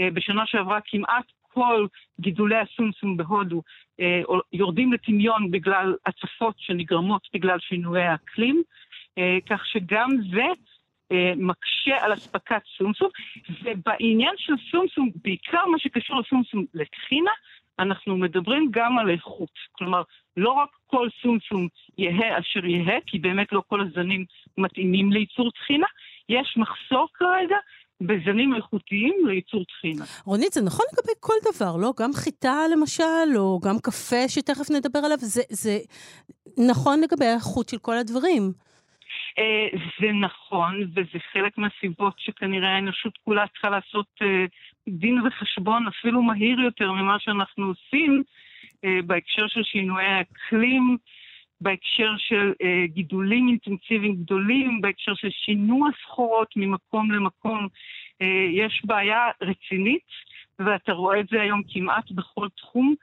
אה, 0.00 0.08
בשנה 0.10 0.46
שעברה 0.46 0.78
כמעט 0.84 1.24
כל 1.52 1.86
גידולי 2.20 2.56
הסומסום 2.56 3.16
בהודו 3.16 3.62
יורדים 4.52 4.92
לטמיון 4.92 5.50
בגלל 5.50 5.94
הצפות 6.06 6.54
שנגרמות 6.58 7.28
בגלל 7.34 7.58
שינויי 7.58 8.06
האקלים, 8.06 8.62
אה, 9.18 9.38
כך 9.48 9.66
שגם 9.66 10.10
זה 10.30 10.46
אה, 11.12 11.32
מקשה 11.36 12.04
על 12.04 12.14
אספקת 12.14 12.62
סומסום, 12.78 13.08
ובעניין 13.62 14.34
של 14.36 14.52
סומסום, 14.70 15.10
בעיקר 15.24 15.66
מה 15.66 15.78
שקשור 15.78 16.20
לסומסום 16.20 16.64
לטחינה, 16.74 17.30
אנחנו 17.78 18.16
מדברים 18.16 18.68
גם 18.70 18.98
על 18.98 19.10
איכות. 19.10 19.58
כלומר, 19.72 20.02
לא 20.36 20.50
רק 20.50 20.68
כל 20.86 21.08
סומסום 21.22 21.68
יהא 21.98 22.38
אשר 22.38 22.66
יהא, 22.66 23.00
כי 23.06 23.18
באמת 23.18 23.52
לא 23.52 23.62
כל 23.66 23.80
הזנים 23.80 24.24
מתאימים 24.58 25.12
לייצור 25.12 25.50
טחינה, 25.50 25.86
יש 26.28 26.56
מחסור 26.56 27.08
כרגע 27.14 27.56
בזנים 28.00 28.54
איכותיים 28.54 29.14
לייצור 29.26 29.64
טחינה. 29.64 30.04
רונית, 30.24 30.52
זה 30.52 30.62
נכון 30.62 30.86
לגבי 30.92 31.12
כל 31.20 31.34
דבר, 31.54 31.76
לא? 31.76 31.92
גם 32.00 32.10
חיטה 32.12 32.58
למשל, 32.72 33.36
או 33.36 33.60
גם 33.64 33.76
קפה 33.82 34.28
שתכף 34.28 34.70
נדבר 34.70 34.98
עליו, 34.98 35.18
זה, 35.20 35.42
זה 35.50 35.78
נכון 36.70 37.00
לגבי 37.00 37.24
האיכות 37.26 37.68
של 37.68 37.78
כל 37.78 37.96
הדברים. 37.96 38.42
Uh, 39.30 39.78
זה 40.00 40.12
נכון, 40.12 40.90
וזה 40.94 41.18
חלק 41.32 41.58
מהסיבות 41.58 42.14
שכנראה 42.18 42.68
האנושות 42.68 43.18
כולה 43.24 43.46
צריכה 43.46 43.70
לעשות 43.70 44.06
uh, 44.22 44.26
דין 44.88 45.26
וחשבון 45.26 45.86
אפילו 45.86 46.22
מהיר 46.22 46.60
יותר 46.60 46.92
ממה 46.92 47.16
שאנחנו 47.18 47.66
עושים 47.66 48.22
uh, 48.66 48.88
בהקשר 49.06 49.46
של 49.48 49.62
שינויי 49.62 50.06
האקלים, 50.06 50.96
בהקשר 51.60 52.12
של 52.18 52.52
אה, 52.62 52.86
גידולים 52.86 53.48
אינטנסיביים 53.48 54.14
גדולים, 54.14 54.80
בהקשר 54.80 55.14
של 55.14 55.30
שינוע 55.30 55.88
סחורות 56.02 56.48
ממקום 56.56 57.12
למקום. 57.12 57.68
אה, 58.22 58.46
יש 58.52 58.82
בעיה 58.84 59.20
רצינית, 59.42 60.06
ואתה 60.58 60.92
רואה 60.92 61.20
את 61.20 61.26
זה 61.30 61.40
היום 61.40 61.62
כמעט 61.68 62.10
בכל 62.10 62.48
תחום. 62.56 62.94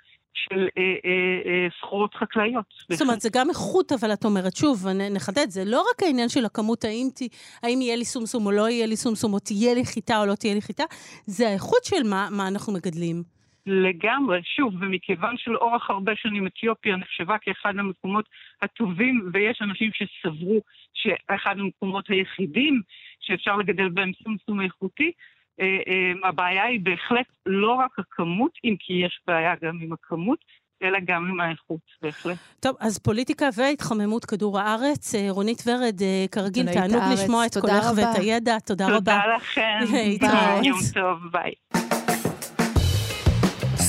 של 0.49 0.67
אה, 0.77 0.83
אה, 1.05 1.51
אה, 1.51 1.67
סחורות 1.79 2.15
חקלאיות. 2.15 2.65
זאת 2.91 3.01
אומרת, 3.01 3.21
זה 3.21 3.29
גם 3.33 3.49
איכות, 3.49 3.91
אבל 3.91 4.13
את 4.13 4.25
אומרת, 4.25 4.55
שוב, 4.55 4.87
נחדד, 4.87 5.49
זה 5.49 5.65
לא 5.65 5.85
רק 5.91 6.03
העניין 6.03 6.29
של 6.29 6.45
הכמות, 6.45 6.83
האם, 6.83 7.07
ת, 7.15 7.21
האם 7.63 7.81
יהיה 7.81 7.95
לי 7.95 8.05
סומסום 8.05 8.45
או 8.45 8.51
לא 8.51 8.69
יהיה 8.69 8.85
לי 8.85 8.95
סומסום, 8.95 9.33
או 9.33 9.39
תהיה 9.39 9.73
לי 9.73 9.85
חיטה 9.85 10.19
או 10.19 10.25
לא 10.25 10.35
תהיה 10.35 10.53
לי 10.53 10.61
חיטה, 10.61 10.83
זה 11.25 11.47
האיכות 11.47 11.83
של 11.83 12.03
מה, 12.09 12.27
מה 12.31 12.47
אנחנו 12.47 12.73
מגדלים. 12.73 13.36
לגמרי, 13.67 14.41
שוב, 14.43 14.73
ומכיוון 14.79 15.35
שלאורך 15.37 15.89
הרבה 15.89 16.11
שנים 16.15 16.47
אתיופיה 16.47 16.95
נחשבה 16.95 17.37
כאחד 17.41 17.73
המקומות 17.77 18.25
הטובים, 18.61 19.29
ויש 19.33 19.61
אנשים 19.61 19.91
שסברו 19.93 20.61
שאחד 20.93 21.59
המקומות 21.59 22.09
היחידים 22.09 22.81
שאפשר 23.19 23.55
לגדל 23.55 23.89
בהם 23.89 24.11
סומסום 24.23 24.61
איכותי, 24.61 25.11
אה, 25.61 25.65
אה, 25.65 26.29
הבעיה 26.29 26.63
היא 26.63 26.79
בהחלט 26.83 27.25
לא 27.45 27.73
רק 27.73 27.99
הכמות, 27.99 28.51
אם 28.63 28.75
כי 28.79 28.93
יש 28.93 29.19
בעיה 29.27 29.53
גם 29.61 29.79
עם 29.81 29.93
הכמות, 29.93 30.39
אלא 30.83 30.99
גם 31.05 31.25
עם 31.25 31.39
האיכות, 31.39 31.79
בהחלט. 32.01 32.37
טוב, 32.59 32.75
אז 32.79 32.97
פוליטיקה 32.99 33.49
והתחממות 33.55 34.25
כדור 34.25 34.59
הארץ. 34.59 35.15
אה, 35.15 35.27
רונית 35.29 35.63
ורד, 35.67 36.01
כרגיל, 36.31 36.73
תענוג 36.73 37.03
לשמוע 37.13 37.45
את 37.45 37.57
קולך 37.57 37.85
ואת 37.95 38.15
הידע. 38.15 38.59
תודה 38.59 38.85
רבה. 38.87 38.97
תודה 38.97 39.35
לכם. 39.35 39.79
ביי. 39.91 40.67
יום 40.67 40.79
טוב, 40.93 41.19
ביי. 41.31 41.86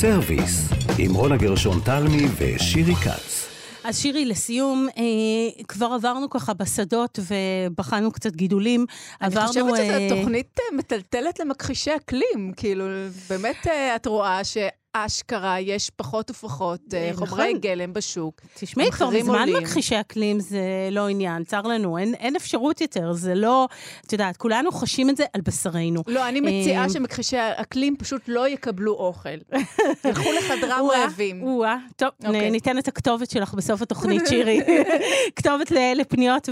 סרוויס, 0.00 0.68
עם 0.98 1.14
רונה 1.14 1.36
גרשון 1.36 1.80
תלמי 1.84 2.26
ושירי 2.38 2.94
כץ. 2.94 3.48
אז 3.84 3.98
שירי, 3.98 4.24
לסיום, 4.24 4.88
אה, 4.98 5.62
כבר 5.68 5.86
עברנו 5.86 6.30
ככה 6.30 6.54
בשדות 6.54 7.18
ובחנו 7.28 8.12
קצת 8.12 8.36
גידולים. 8.36 8.86
אני 9.20 9.26
עברנו... 9.26 9.48
חושבת 9.48 9.76
שזו 9.76 9.92
אה... 9.92 10.08
תוכנית 10.08 10.58
אה, 10.60 10.76
מטלטלת 10.76 11.40
למכחישי 11.40 11.96
אקלים. 11.96 12.52
כאילו, 12.56 12.84
באמת 13.28 13.66
אה, 13.66 13.96
את 13.96 14.06
רואה 14.06 14.44
ש... 14.44 14.56
אשכרה, 15.06 15.60
יש 15.60 15.90
פחות 15.90 16.30
ופחות 16.30 16.80
אה, 16.94 17.10
נכון. 17.12 17.28
חומרי 17.28 17.52
גלם 17.52 17.92
בשוק. 17.92 18.40
תשמעי, 18.54 18.90
כבר 18.90 19.10
מזמן 19.10 19.48
מכחישי 19.62 20.00
אקלים 20.00 20.40
זה 20.40 20.88
לא 20.90 21.08
עניין, 21.08 21.44
צר 21.44 21.62
לנו, 21.62 21.98
אין, 21.98 22.14
אין 22.14 22.36
אפשרות 22.36 22.80
יותר, 22.80 23.12
זה 23.12 23.34
לא, 23.34 23.68
את 24.06 24.12
יודעת, 24.12 24.36
כולנו 24.36 24.72
חשים 24.72 25.10
את 25.10 25.16
זה 25.16 25.24
על 25.32 25.40
בשרנו. 25.40 26.02
לא, 26.06 26.28
אני 26.28 26.40
מציעה 26.40 26.84
אה, 26.84 26.90
שמכחישי 26.90 27.36
אקלים 27.38 27.96
פשוט 27.96 28.22
לא 28.28 28.48
יקבלו 28.48 28.92
אוכל. 28.92 29.38
תלכו 30.02 30.32
לחדרם 30.32 30.86
רעבים. 30.90 31.42
או-אה, 31.42 31.76
טוב, 31.96 32.08
okay. 32.08 32.26
אוקיי. 32.26 32.50
ניתן 32.50 32.78
את 32.78 32.88
הכתובת 32.88 33.30
שלך 33.30 33.54
בסוף 33.54 33.82
התוכנית, 33.82 34.22
שירי. 34.28 34.60
כתובת 35.36 35.70
לפניות 35.70 36.48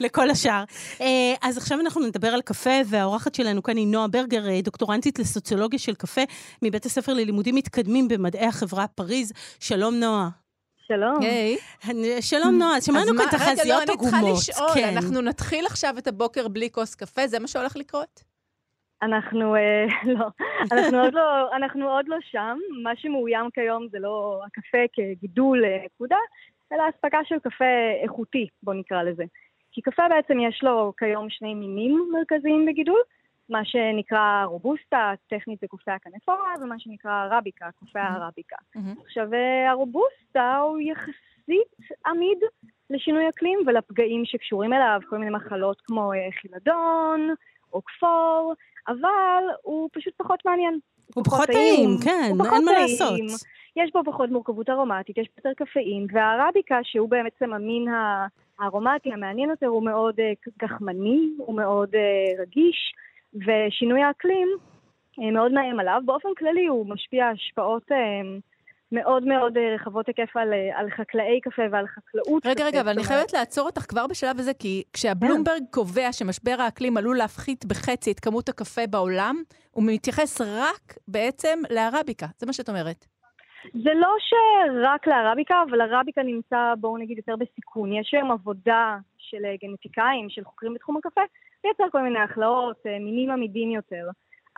ולכל 0.00 0.30
השאר. 0.40 0.64
אה, 1.00 1.34
אז 1.42 1.56
עכשיו 1.56 1.80
אנחנו 1.80 2.06
נדבר 2.06 2.28
על 2.28 2.42
קפה, 2.42 2.70
והאורחת 2.86 3.34
שלנו 3.34 3.62
כאן 3.62 3.76
היא 3.76 3.86
נועה 3.86 4.08
ברגר, 4.08 4.44
דוקטורנטית 4.62 5.18
לסוציולוגיה 5.18 5.78
של 5.78 5.94
קפה 5.94 6.20
מבית 6.62 6.86
הספר 6.86 7.09
הספר 7.10 7.22
ללימודים 7.22 7.54
מתקדמים 7.54 8.08
במדעי 8.08 8.46
החברה 8.46 8.86
פריז. 8.86 9.32
שלום, 9.60 9.94
נועה. 9.94 10.28
שלום. 10.86 11.20
היי. 11.20 11.56
שלום, 12.20 12.58
נועה. 12.58 12.80
שמענו 12.80 13.12
כאן 13.18 13.26
תחזיות 13.30 13.88
עגומות. 13.88 14.14
רגע, 14.14 14.22
לא, 14.22 14.28
אני 14.28 14.36
צריכה 14.36 14.52
לשאול. 14.52 14.68
כן. 14.74 14.96
אנחנו 14.96 15.20
נתחיל 15.20 15.66
עכשיו 15.66 15.94
את 15.98 16.06
הבוקר 16.06 16.48
בלי 16.48 16.70
כוס 16.70 16.94
קפה? 16.94 17.26
זה 17.26 17.38
מה 17.38 17.48
שהולך 17.48 17.76
לקרות? 17.76 18.22
אנחנו, 19.02 19.56
אה, 19.56 19.86
לא, 20.16 20.26
אנחנו 20.72 20.98
עוד 21.00 21.14
לא, 21.14 21.56
אנחנו 21.56 21.90
עוד 21.90 22.08
לא 22.08 22.16
שם. 22.30 22.58
מה 22.82 22.90
שמאוים 22.96 23.50
כיום 23.50 23.88
זה 23.90 23.98
לא 23.98 24.40
הקפה 24.46 24.84
כגידול 24.92 25.64
אה, 25.64 25.84
נקודה, 25.84 26.16
אלא 26.72 26.82
אספקה 26.90 27.18
של 27.24 27.38
קפה 27.38 27.74
איכותי, 28.02 28.46
בוא 28.62 28.74
נקרא 28.74 29.02
לזה. 29.02 29.24
כי 29.72 29.80
קפה 29.82 30.02
בעצם 30.08 30.40
יש 30.48 30.60
לו 30.62 30.92
כיום 30.98 31.26
שני 31.30 31.54
מינים 31.54 32.10
מרכזיים 32.12 32.66
בגידול. 32.66 33.00
מה 33.50 33.64
שנקרא 33.64 34.44
רובוסטה, 34.44 35.12
טכנית 35.28 35.60
זה 35.60 35.66
קופי 35.66 35.90
הקנפורה, 35.90 36.54
ומה 36.62 36.78
שנקרא 36.78 37.28
רביקה, 37.30 37.66
קופי 37.78 37.98
הרביקה. 37.98 38.56
Mm-hmm. 38.56 39.02
עכשיו, 39.04 39.34
אה, 39.34 39.70
הרובוסטה 39.70 40.56
הוא 40.56 40.78
יחסית 40.80 41.90
עמיד 42.06 42.38
לשינוי 42.90 43.28
אקלים 43.28 43.58
ולפגעים 43.66 44.22
שקשורים 44.24 44.72
אליו, 44.72 45.00
כל 45.08 45.18
מיני 45.18 45.30
מחלות 45.30 45.80
כמו 45.80 46.12
אה, 46.12 46.18
חילדון 46.40 47.34
או 47.72 47.84
כפור, 47.84 48.54
אבל 48.88 49.44
הוא 49.62 49.88
פשוט 49.92 50.14
פחות 50.16 50.44
מעניין. 50.44 50.78
הוא 51.14 51.24
פחות 51.24 51.46
טעים, 51.46 51.90
כן, 52.04 52.32
אין 52.52 52.64
מה 52.64 52.72
לעשות. 52.72 53.20
יש 53.76 53.90
בו 53.94 54.00
פחות 54.04 54.30
מורכבות 54.30 54.70
ארומטית, 54.70 55.18
יש 55.18 55.28
יותר 55.36 55.50
קפאין, 55.56 56.06
והרביקה, 56.12 56.78
שהוא 56.82 57.08
בעצם 57.08 57.52
המין 57.52 57.84
הארומטי 58.58 59.12
המעניין 59.12 59.50
יותר, 59.50 59.66
הוא 59.66 59.84
מאוד 59.84 60.14
uh, 60.20 60.50
גחמני, 60.62 61.28
הוא 61.38 61.56
מאוד 61.56 61.90
רגיש, 62.38 62.94
ושינוי 63.34 64.02
האקלים 64.02 64.48
אה, 65.18 65.30
מאוד 65.30 65.52
מאיים 65.52 65.80
עליו. 65.80 66.00
באופן 66.04 66.28
כללי 66.38 66.66
הוא 66.66 66.86
משפיע 66.88 67.26
השפעות 67.26 67.92
אה, 67.92 67.96
מאוד 68.92 69.24
מאוד 69.24 69.56
אה, 69.56 69.74
רחבות 69.74 70.06
היקף 70.06 70.36
על, 70.36 70.52
על 70.74 70.90
חקלאי 70.90 71.40
קפה 71.40 71.62
ועל 71.72 71.86
חקלאות 71.86 72.46
רגע, 72.46 72.54
קפה. 72.54 72.64
רגע, 72.64 72.80
אבל 72.80 72.90
אני 72.90 73.04
חייבת 73.04 73.32
לעצור 73.32 73.66
אותך 73.66 73.80
כבר 73.80 74.06
בשלב 74.06 74.38
הזה, 74.38 74.54
כי 74.54 74.82
כשהבלומברג 74.92 75.58
כן. 75.58 75.64
קובע 75.70 76.12
שמשבר 76.12 76.56
האקלים 76.58 76.96
עלול 76.96 77.16
להפחית 77.16 77.64
בחצי 77.64 78.12
את 78.12 78.20
כמות 78.20 78.48
הקפה 78.48 78.86
בעולם, 78.90 79.36
הוא 79.70 79.84
מתייחס 79.86 80.40
רק 80.40 80.98
בעצם 81.08 81.58
לערביקה. 81.70 82.26
זה 82.38 82.46
מה 82.46 82.52
שאת 82.52 82.68
אומרת. 82.68 83.04
זה 83.64 83.90
לא 83.94 84.14
שרק 84.18 85.06
לערביקה, 85.06 85.54
אבל 85.70 85.80
ערביקה 85.80 86.22
נמצא, 86.22 86.72
בואו 86.78 86.96
נגיד, 86.96 87.18
יותר 87.18 87.36
בסיכון. 87.36 87.92
יש 87.92 88.14
היום 88.14 88.30
עבודה 88.30 88.96
של 89.18 89.38
גנטיקאים, 89.62 90.30
של 90.30 90.44
חוקרים 90.44 90.74
בתחום 90.74 90.96
הקפה, 90.96 91.20
לייצר 91.64 91.84
כל 91.92 92.02
מיני 92.02 92.18
הכלאות, 92.18 92.76
אה, 92.86 92.98
מינים 92.98 93.30
עמידים 93.30 93.70
יותר. 93.70 94.06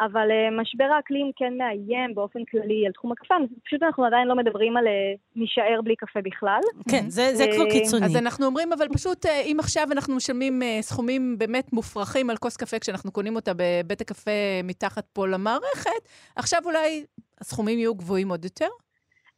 אבל 0.01 0.29
uh, 0.31 0.61
משבר 0.61 0.85
האקלים 0.85 1.31
כן 1.37 1.55
מאיים 1.59 2.15
באופן 2.15 2.45
כללי 2.51 2.87
על 2.87 2.93
תחום 2.93 3.13
הקפה, 3.13 3.35
פשוט 3.65 3.83
אנחנו 3.83 4.05
עדיין 4.05 4.29
לא 4.29 4.35
מדברים 4.35 4.77
על 4.77 4.85
uh, 4.87 4.91
נישאר 5.37 5.81
בלי 5.85 5.97
קפה 5.97 6.21
בכלל. 6.25 6.61
כן, 6.91 7.09
זה, 7.09 7.35
זה 7.35 7.45
כבר 7.55 7.71
קיצוני. 7.71 8.07
אז 8.07 8.17
אנחנו 8.17 8.47
אומרים, 8.47 8.73
אבל 8.73 8.89
פשוט, 8.89 9.27
אם 9.27 9.57
עכשיו 9.61 9.87
אנחנו 9.93 10.17
משלמים 10.17 10.63
סכומים 10.81 11.39
באמת 11.39 11.73
מופרכים 11.73 12.31
על 12.31 12.37
כוס 12.37 12.57
קפה 12.57 12.79
כשאנחנו 12.79 13.13
קונים 13.13 13.37
אותה 13.37 13.53
בבית 13.57 14.01
הקפה 14.01 14.31
מתחת 14.65 15.05
פה 15.13 15.29
למערכת, 15.29 16.09
עכשיו 16.37 16.61
אולי 16.65 17.05
הסכומים 17.41 17.79
יהיו 17.79 17.95
גבוהים 17.95 18.29
עוד 18.29 18.45
יותר? 18.45 18.69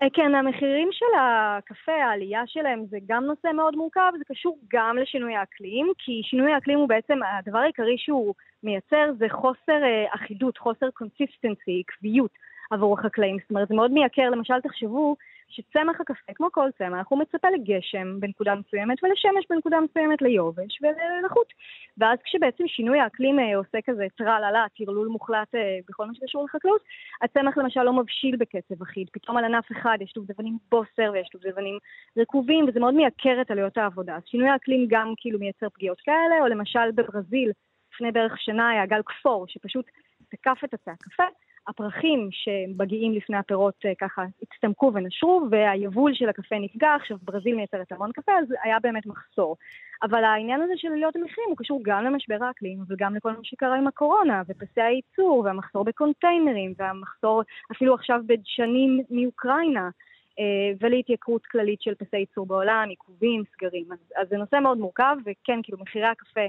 אה, 0.05 0.11
כן, 0.13 0.35
המחירים 0.35 0.89
של 0.93 1.19
הקפה, 1.21 1.93
העלייה 1.93 2.43
שלהם 2.47 2.85
זה 2.91 2.99
גם 3.07 3.25
נושא 3.25 3.49
מאוד 3.55 3.77
מורכב, 3.77 4.13
זה 4.19 4.25
קשור 4.25 4.59
גם 4.73 4.97
לשינוי 4.97 5.35
האקלים, 5.37 5.93
כי 5.99 6.21
שינוי 6.25 6.53
האקלים 6.53 6.79
הוא 6.79 6.89
בעצם, 6.89 7.19
הדבר 7.39 7.59
העיקרי 7.59 7.99
שהוא 7.99 8.35
מייצר 8.63 9.13
זה 9.19 9.27
חוסר 9.31 9.83
אה, 9.85 10.15
אחידות, 10.15 10.59
חוסר 10.59 10.91
consistency, 10.91 11.83
עקביות 11.87 12.31
עבור 12.71 12.99
החקלאים. 12.99 13.37
זאת 13.41 13.51
אומרת, 13.51 13.69
זה 13.69 13.75
מאוד 13.75 13.91
מייקר, 13.91 14.31
למשל 14.31 14.61
תחשבו 14.61 15.17
שצמח 15.55 16.01
הקפה, 16.01 16.33
כמו 16.35 16.49
כל 16.53 16.69
צמח, 16.79 17.07
הוא 17.09 17.19
מצפה 17.19 17.49
לגשם 17.51 18.21
בנקודה 18.21 18.55
מסוימת 18.55 18.99
ולשמש 19.05 19.45
בנקודה 19.51 19.81
מסוימת 19.81 20.23
ליובש 20.23 20.79
וללחות. 20.83 21.53
ואז 21.99 22.19
כשבעצם 22.25 22.65
שינוי 22.67 23.01
האקלים 23.01 23.39
אה, 23.39 23.57
עושה 23.57 23.79
כזה 23.87 24.07
טרללה, 24.17 24.67
טרלול 24.79 25.09
מוחלט 25.09 25.55
אה, 25.55 25.79
בכל 25.89 26.07
מה 26.07 26.15
שקשור 26.15 26.45
לחקלאות, 26.45 26.81
הצמח 27.23 27.59
למשל 27.59 27.83
לא 27.83 27.93
מבשיל 27.93 28.37
בקצב 28.37 28.83
אחיד. 28.83 29.09
פתאום 29.13 29.37
על 29.37 29.45
ענף 29.45 29.73
אחד 29.73 29.99
יש 30.01 30.13
דובדבנים 30.15 30.59
בוסר 30.71 31.11
ויש 31.13 31.29
דובדבנים 31.33 31.79
רקובים, 32.19 32.65
וזה 32.69 32.81
מאוד 32.81 32.95
מייקר 32.95 33.41
את 33.41 33.51
עלויות 33.51 33.79
העבודה. 33.79 34.17
אז 34.17 34.23
שינוי 34.27 34.49
האקלים 34.49 34.87
גם 34.89 35.13
כאילו 35.17 35.39
מייצר 35.39 35.69
פגיעות 35.69 36.01
כאלה, 36.01 36.41
או 36.41 36.47
למשל 36.47 36.91
בברזיל, 36.95 37.51
לפני 37.95 38.13
בערך 38.13 38.41
שנה 38.41 38.71
היה 38.71 38.87
גל 38.87 39.01
כפור, 39.07 39.45
שפשוט 39.49 39.87
תקף 40.31 40.59
את 40.65 40.75
עצי 40.75 40.91
הקפה. 40.91 41.25
הפרחים 41.69 42.29
שמגיעים 42.33 43.13
לפני 43.13 43.37
הפירות 43.37 43.75
אה, 43.85 43.93
ככה 43.99 44.25
הצטמקו 44.43 44.91
ונשרו, 44.95 45.47
והיבול 45.51 46.15
של 46.15 46.29
הקפה 46.29 46.57
נפגע, 46.59 46.95
עכשיו 46.95 47.17
ברזיל 47.23 47.57
מייצרת 47.57 47.93
המון 47.93 48.13
קפה, 48.13 48.33
אז 48.33 48.47
היה 48.65 48.79
באמת 48.83 49.07
מחסור. 49.07 49.57
אבל 50.03 50.25
העניין 50.25 50.61
הזה 50.61 50.73
של 50.77 50.89
עליות 50.89 51.17
המחירים 51.17 51.49
הוא 51.49 51.57
קשור 51.57 51.81
גם 51.83 52.05
למשבר 52.05 52.45
האקלים, 52.45 52.79
אבל 52.89 52.97
גם 52.99 53.15
לכל 53.15 53.33
מה 53.33 53.39
שקרה 53.43 53.77
עם 53.77 53.87
הקורונה, 53.87 54.43
ופסי 54.49 54.81
הייצור, 54.81 55.43
והמחסור 55.45 55.85
בקונטיינרים, 55.85 56.75
והמחסור 56.79 57.43
אפילו 57.73 57.95
עכשיו 57.95 58.21
בדשנים 58.27 59.01
מאוקראינה. 59.11 59.91
אה, 60.39 60.73
ולהתייקרות 60.81 61.47
כללית 61.47 61.83
של 61.83 61.95
פסי 61.95 62.17
ייצור 62.17 62.47
בעולם, 62.47 62.87
עיכובים, 62.89 63.43
סגרים. 63.53 63.93
אז, 63.93 63.99
אז 64.17 64.29
זה 64.29 64.37
נושא 64.37 64.57
מאוד 64.57 64.79
מורכב, 64.79 65.17
וכן, 65.25 65.61
כאילו 65.63 65.79
מחירי 65.79 66.07
הקפה 66.07 66.47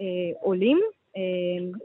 אה, 0.00 0.30
עולים, 0.40 0.80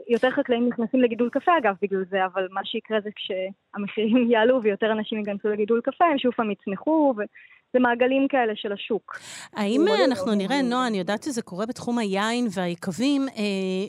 יותר 0.08 0.30
חקלאים 0.30 0.68
נכנסים 0.68 1.00
לגידול 1.00 1.28
קפה 1.30 1.52
אגב 1.58 1.74
בגלל 1.82 2.04
זה, 2.10 2.24
אבל 2.26 2.48
מה 2.50 2.64
שיקרה 2.64 3.00
זה 3.00 3.10
כשהמחירים 3.16 4.30
יעלו 4.32 4.62
ויותר 4.62 4.92
אנשים 4.92 5.18
ייכנסו 5.18 5.48
לגידול 5.48 5.80
קפה, 5.80 6.04
הם 6.04 6.18
שוב 6.18 6.32
פעם 6.32 6.50
יצמחו, 6.50 7.14
זה 7.16 7.24
מעגלים 7.78 8.28
כאלה 8.28 8.52
של 8.56 8.72
השוק. 8.72 9.18
האם 9.52 9.84
אנחנו 10.04 10.34
נראה, 10.34 10.62
נועה, 10.62 10.86
אני 10.86 10.98
יודעת 10.98 11.22
שזה 11.22 11.42
קורה 11.42 11.66
בתחום 11.66 11.98
היין 11.98 12.46
והיקבים, 12.50 13.28
אה, 13.28 13.44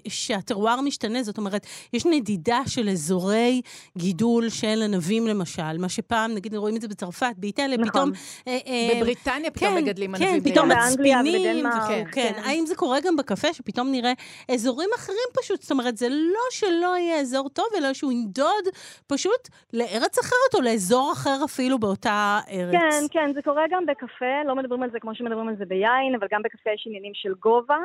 שהטרואר 0.08 0.82
משתנה, 0.82 1.24
זאת 1.24 1.38
אומרת, 1.38 1.65
יש 1.93 2.06
נדידה 2.06 2.60
של 2.67 2.89
אזורי 2.89 3.62
גידול 3.98 4.50
של 4.50 4.82
ענבים 4.84 5.28
למשל, 5.28 5.78
מה 5.80 5.89
שפעם, 5.89 6.32
נגיד, 6.32 6.56
רואים 6.56 6.76
את 6.76 6.82
זה 6.82 6.88
בצרפת, 6.88 7.34
באיטליה, 7.38 7.78
נכון. 7.78 7.89
פתאום... 7.89 8.12
אה, 8.48 8.58
אה, 8.67 8.95
בבריטניה 8.95 9.52
פתאום 9.52 9.71
כן, 9.71 9.84
מגדלים 9.84 10.15
כן, 10.17 10.24
ענבים. 10.24 10.43
כן, 10.43 10.52
פתאום 10.52 10.69
מצפינים, 10.69 11.65
כן, 11.88 12.04
כן. 12.12 12.32
האם 12.43 12.65
זה 12.65 12.76
קורה 12.76 13.00
גם 13.00 13.15
בקפה, 13.15 13.54
שפתאום 13.54 13.91
נראה 13.91 14.13
אזורים 14.52 14.89
אחרים 14.95 15.28
פשוט, 15.41 15.62
זאת 15.62 15.71
אומרת, 15.71 15.98
זה 15.98 16.10
לא 16.10 16.41
שלא 16.52 16.98
יהיה 16.98 17.19
אזור 17.19 17.50
טוב, 17.50 17.65
אלא 17.78 17.93
שהוא 17.93 18.12
ינדוד 18.12 18.65
פשוט 19.08 19.50
לארץ 19.74 20.19
אחרת 20.19 20.56
או 20.56 20.62
לאזור 20.62 21.12
אחר 21.13 21.41
אפילו 21.45 21.80
באותה 21.80 22.39
ארץ. 22.52 22.71
כן, 22.71 23.06
כן, 23.12 23.32
זה 23.34 23.41
קורה 23.41 23.63
גם 23.76 23.86
בקפה, 23.86 24.44
לא 24.46 24.56
מדברים 24.56 24.84
על 24.84 24.90
זה 24.90 25.00
כמו 25.00 25.16
שמדברים 25.16 25.48
על 25.48 25.56
זה 25.56 25.66
ביין, 25.66 26.16
אבל 26.16 26.28
גם 26.32 26.42
בקפה 26.42 26.70
יש 26.70 26.84
עניינים 26.88 27.14
של 27.14 27.34
גובה. 27.34 27.78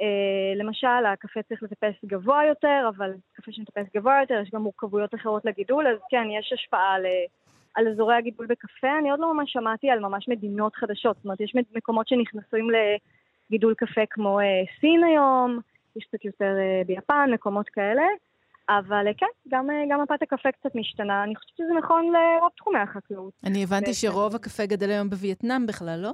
Uh, 0.00 0.58
למשל, 0.58 1.06
הקפה 1.12 1.42
צריך 1.42 1.62
לטפס 1.62 1.94
גבוה 2.04 2.44
יותר, 2.44 2.90
אבל 2.96 3.12
קפה 3.32 3.52
שמטפס 3.52 3.86
גבוה 3.96 4.20
יותר, 4.20 4.40
יש 4.42 4.50
גם 4.50 4.62
מורכבויות 4.62 5.14
אחרות 5.14 5.44
לגידול, 5.44 5.86
אז 5.86 5.98
כן, 6.10 6.24
יש 6.38 6.52
השפעה 6.52 6.94
על, 6.94 7.06
על 7.74 7.88
אזורי 7.88 8.14
הגידול 8.16 8.46
בקפה. 8.46 8.98
אני 8.98 9.10
עוד 9.10 9.20
לא 9.20 9.34
ממש 9.34 9.52
שמעתי 9.52 9.90
על 9.90 10.00
ממש 10.00 10.28
מדינות 10.28 10.74
חדשות, 10.74 11.16
זאת 11.16 11.24
אומרת, 11.24 11.40
יש 11.40 11.54
מקומות 11.74 12.08
שנכנסים 12.08 12.68
לגידול 13.50 13.74
קפה 13.74 14.06
כמו 14.10 14.40
uh, 14.40 14.80
סין 14.80 15.04
היום, 15.04 15.58
יש 15.96 16.04
קצת 16.04 16.24
יותר 16.24 16.54
uh, 16.56 16.86
ביפן, 16.86 17.30
מקומות 17.32 17.68
כאלה. 17.68 18.04
אבל 18.68 19.06
כן, 19.16 19.26
גם, 19.48 19.68
גם 19.90 20.00
מפת 20.02 20.22
הקפה 20.22 20.52
קצת 20.52 20.74
משתנה. 20.74 21.24
אני 21.24 21.36
חושבת 21.36 21.56
שזה 21.56 21.72
נכון 21.78 22.04
לרוב 22.04 22.50
תחומי 22.56 22.78
החקלאות. 22.78 23.32
אני 23.44 23.62
הבנתי 23.62 23.94
שרוב 23.94 24.34
הקפה 24.34 24.66
גדל 24.66 24.90
היום 24.90 25.10
בווייטנאם 25.10 25.66
בכלל, 25.66 26.00
לא? 26.00 26.10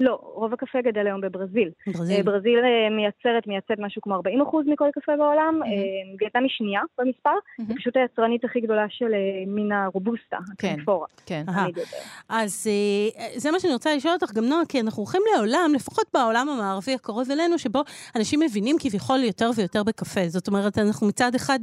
לא, 0.00 0.18
רוב 0.22 0.52
הקפה 0.52 0.78
גדל 0.80 1.06
היום 1.06 1.20
בברזיל. 1.20 1.70
ברזיל. 1.86 2.16
אה, 2.16 2.22
ברזיל 2.22 2.58
אה, 2.64 2.96
מייצרת, 2.96 3.46
מייצאת 3.46 3.78
משהו 3.78 4.02
כמו 4.02 4.14
40% 4.14 4.20
מכל 4.66 4.88
קפה 4.94 5.16
בעולם. 5.16 5.60
Mm-hmm. 5.62 6.16
וייטנאם 6.20 6.42
היא 6.42 6.50
שנייה 6.50 6.80
במספר, 6.98 7.30
mm-hmm. 7.30 7.64
היא 7.68 7.76
פשוט 7.76 7.96
היצרנית 7.96 8.44
הכי 8.44 8.60
גדולה 8.60 8.86
של 8.88 9.12
מין 9.46 9.72
הרובוסטה, 9.72 10.38
כן, 10.58 10.68
הקנפורה. 10.68 11.06
כן. 11.26 11.44
אז 12.28 12.66
זה 13.36 13.50
מה 13.50 13.60
שאני 13.60 13.72
רוצה 13.72 13.96
לשאול 13.96 14.14
אותך 14.14 14.32
גם, 14.32 14.44
נועה, 14.44 14.66
כי 14.68 14.80
אנחנו 14.80 15.02
הולכים 15.02 15.22
לעולם, 15.34 15.72
לפחות 15.74 16.04
בעולם 16.14 16.48
המערבי 16.48 16.94
הקרוב 16.94 17.30
אלינו, 17.30 17.58
שבו 17.58 17.82
אנשים 18.16 18.40
מבינים 18.40 18.76
כביכול 18.80 19.18
יותר 19.18 19.50
ויותר 19.56 19.82
בקפה. 19.82 20.28
זאת 20.28 20.48
אומרת, 20.48 20.78
אנחנו 20.78 21.06
מצד 21.06 21.34
אחד 21.34 21.58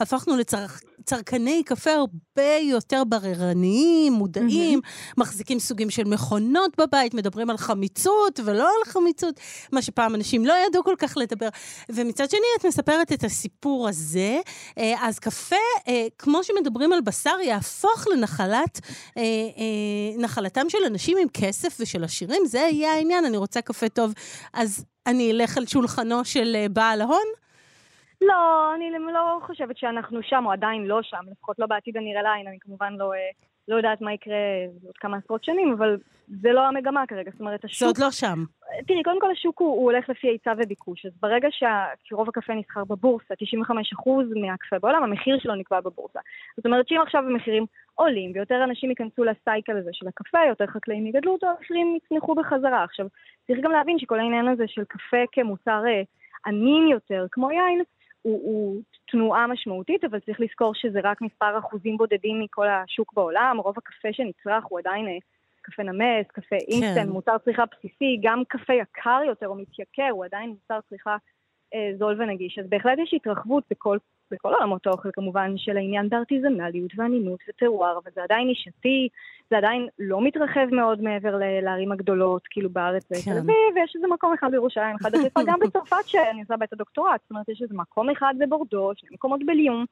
הפכנו 0.00 0.36
לצרכ... 0.36 0.80
צרכני 1.04 1.62
קפה 1.66 1.90
הרבה 1.90 2.56
יותר 2.62 3.02
בררניים, 3.04 4.12
מודעים, 4.12 4.78
mm-hmm. 4.78 5.14
מחזיקים 5.16 5.58
סוגים 5.58 5.90
של 5.90 6.04
מכונות 6.04 6.80
בבית, 6.80 7.14
מדברים 7.14 7.50
על 7.50 7.56
חמיצות 7.56 8.40
ולא 8.44 8.68
על 8.68 8.92
חמיצות, 8.92 9.40
מה 9.72 9.82
שפעם 9.82 10.14
אנשים 10.14 10.46
לא 10.46 10.54
ידעו 10.66 10.84
כל 10.84 10.94
כך 10.98 11.16
לדבר. 11.16 11.48
ומצד 11.88 12.30
שני, 12.30 12.40
את 12.58 12.66
מספרת 12.66 13.12
את 13.12 13.24
הסיפור 13.24 13.88
הזה, 13.88 14.40
אה, 14.78 14.94
אז 15.00 15.18
קפה, 15.18 15.56
אה, 15.88 16.06
כמו 16.18 16.44
שמדברים 16.44 16.92
על 16.92 17.00
בשר, 17.00 17.36
יהפוך 17.44 18.08
לנחלת, 18.08 18.80
אה, 19.16 19.22
נחלתם 20.18 20.66
של 20.68 20.78
אנשים 20.86 21.16
עם 21.22 21.28
כסף 21.34 21.76
ושל 21.80 22.04
עשירים, 22.04 22.42
זה 22.46 22.58
יהיה 22.58 22.92
העניין, 22.92 23.24
אני 23.24 23.36
רוצה 23.36 23.60
קפה 23.60 23.88
טוב, 23.88 24.12
אז 24.52 24.84
אני 25.06 25.30
אלך 25.30 25.56
על 25.56 25.66
שולחנו 25.66 26.24
של 26.24 26.66
בעל 26.70 27.00
ההון? 27.00 27.26
לא, 28.20 28.72
אני 28.74 28.90
לא 29.12 29.38
חושבת 29.46 29.76
שאנחנו 29.76 30.22
שם, 30.22 30.46
או 30.46 30.52
עדיין 30.52 30.84
לא 30.84 31.02
שם, 31.02 31.24
לפחות 31.30 31.58
לא 31.58 31.66
בעתיד 31.66 31.96
הנראה 31.96 32.22
לעין, 32.22 32.46
אני 32.46 32.58
כמובן 32.60 32.94
לא, 32.98 33.14
אה, 33.14 33.30
לא 33.68 33.76
יודעת 33.76 34.00
מה 34.00 34.12
יקרה 34.12 34.36
עוד 34.86 34.96
כמה 34.96 35.16
עשרות 35.16 35.44
שנים, 35.44 35.72
אבל 35.72 35.96
זה 36.40 36.52
לא 36.52 36.68
המגמה 36.68 37.06
כרגע, 37.08 37.30
זאת 37.30 37.40
אומרת, 37.40 37.64
השוק... 37.64 37.78
זה 37.78 37.86
עוד 37.86 37.98
לא 37.98 38.10
שם. 38.10 38.44
תראי, 38.86 39.02
קודם 39.02 39.20
כל 39.20 39.30
השוק 39.30 39.60
הוא, 39.60 39.68
הוא 39.68 39.84
הולך 39.92 40.08
לפי 40.08 40.28
היצע 40.28 40.52
וביקוש, 40.58 41.06
אז 41.06 41.12
ברגע 41.22 41.48
שרוב 42.02 42.28
הקפה 42.28 42.54
נסחר 42.54 42.84
בבורסה, 42.84 43.34
95% 43.34 43.40
מהקפה 44.40 44.78
בעולם, 44.78 45.02
המחיר 45.02 45.38
שלו 45.38 45.54
נקבע 45.54 45.80
בבורסה. 45.80 46.18
זאת 46.56 46.66
אומרת 46.66 46.88
שאם 46.88 47.00
עכשיו 47.02 47.24
המחירים 47.26 47.66
עולים, 47.94 48.32
ויותר 48.34 48.64
אנשים 48.64 48.90
ייכנסו 48.90 49.24
לסייקל 49.24 49.76
הזה 49.76 49.90
של 49.92 50.08
הקפה, 50.08 50.38
יותר 50.48 50.66
חקלאים 50.66 51.06
יגדלו 51.06 51.32
אותו, 51.32 51.46
המחירים 51.46 51.96
יצנחו 51.96 52.34
בחזרה. 52.34 52.84
עכשיו, 52.84 53.06
צריך 53.46 53.60
גם 53.62 53.70
להבין 53.70 53.98
שכל 53.98 54.18
העניין 54.18 54.48
הזה 54.48 54.64
של 54.66 54.84
קפה 54.84 55.24
כמוצר 55.32 55.82
אה, 55.86 56.02
ענין 56.46 56.88
יותר, 56.88 57.26
כמו 57.32 57.50
יין, 57.50 57.82
הוא, 58.22 58.40
הוא 58.42 58.82
תנועה 59.10 59.46
משמעותית, 59.46 60.04
אבל 60.04 60.20
צריך 60.20 60.40
לזכור 60.40 60.74
שזה 60.74 61.00
רק 61.04 61.22
מספר 61.22 61.58
אחוזים 61.58 61.96
בודדים 61.96 62.40
מכל 62.40 62.68
השוק 62.68 63.12
בעולם. 63.12 63.56
רוב 63.58 63.74
הקפה 63.78 64.08
שנצרך 64.12 64.64
הוא 64.68 64.78
עדיין 64.78 65.08
אה, 65.08 65.18
קפה 65.62 65.82
נמס, 65.82 66.26
קפה 66.26 66.56
כן. 66.60 66.66
אינסטנט, 66.68 67.08
מוצר 67.08 67.38
צריכה 67.38 67.64
בסיסי, 67.72 68.20
גם 68.22 68.42
קפה 68.48 68.72
יקר 68.74 69.20
יותר 69.26 69.46
או 69.46 69.54
מתייקר, 69.54 70.08
הוא 70.10 70.24
עדיין 70.24 70.50
מוצר 70.50 70.78
צריכה 70.88 71.16
זול 71.98 72.22
ונגיש. 72.22 72.58
אז 72.58 72.66
בהחלט 72.68 72.98
יש 72.98 73.14
התרחבות 73.14 73.64
בכל, 73.70 73.98
בכל 74.30 74.54
עולמות 74.54 74.86
האוכל 74.86 75.08
כמובן 75.12 75.52
של 75.56 75.76
העניין 75.76 76.08
בארטיזנליות 76.08 76.90
ואנינות 76.96 77.40
וטרואר, 77.48 77.98
אבל 78.02 78.10
זה 78.14 78.22
עדיין 78.22 78.46
נישתי, 78.46 79.08
זה 79.50 79.56
עדיין 79.56 79.88
לא 79.98 80.20
מתרחב 80.24 80.66
מאוד 80.72 81.02
מעבר 81.02 81.38
לערים 81.62 81.92
הגדולות, 81.92 82.42
כאילו 82.50 82.70
בארץ 82.70 83.04
כן. 83.04 83.14
בתל 83.30 83.38
אביב, 83.38 83.74
ויש 83.74 83.92
איזה 83.96 84.06
מקום 84.06 84.34
אחד 84.38 84.50
בירושלים, 84.50 84.96
אחד 85.00 85.12
בחיפה, 85.12 85.40
גם 85.46 85.58
בצרפת 85.66 86.06
שאני 86.06 86.40
עושה 86.40 86.56
בה 86.56 86.64
את 86.64 86.72
הדוקטורט, 86.72 87.20
זאת 87.22 87.30
אומרת 87.30 87.48
יש 87.48 87.62
איזה 87.62 87.74
מקום 87.74 88.10
אחד 88.10 88.34
בבורדו, 88.38 88.92
שני 88.96 89.08
מקומות 89.12 89.40
בליון. 89.46 89.84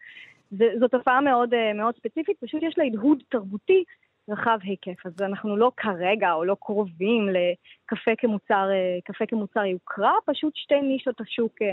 זו 0.50 0.88
תופעה 0.88 1.20
מאוד, 1.20 1.54
אה, 1.54 1.72
מאוד 1.72 1.94
ספציפית, 1.96 2.36
פשוט 2.40 2.62
יש 2.62 2.78
לה 2.78 2.84
הדהוד 2.84 3.22
תרבותי 3.28 3.84
רחב 4.28 4.58
היקף. 4.62 5.06
אז 5.06 5.12
אנחנו 5.20 5.56
לא 5.56 5.72
כרגע 5.76 6.32
או 6.32 6.44
לא 6.44 6.56
קרובים 6.60 7.28
לקפה 7.28 8.10
כמוצר, 8.18 8.68
אה, 8.72 8.98
קפה 9.04 9.24
כמוצר 9.28 9.64
יוקרה, 9.64 10.12
פשוט 10.26 10.52
שתי 10.56 10.80
נישות 10.82 11.20
השוק, 11.20 11.52
אה, 11.62 11.66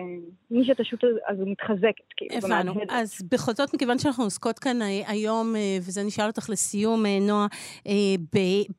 נישת 0.52 0.80
השוק 0.80 1.00
הזו 1.28 1.46
מתחזקת. 1.46 2.14
כאילו, 2.18 2.36
הבנו. 2.36 2.74
אז 2.90 3.22
בכל 3.32 3.52
זאת, 3.52 3.74
מכיוון 3.74 4.00
שאנחנו 4.00 4.24
עוסקות 4.24 4.60
כאן 4.60 4.78
היום, 5.08 5.56
וזה 5.78 6.04
נשאל 6.04 6.28
אותך 6.28 6.50
לסיום, 6.50 7.06
נועה, 7.06 7.48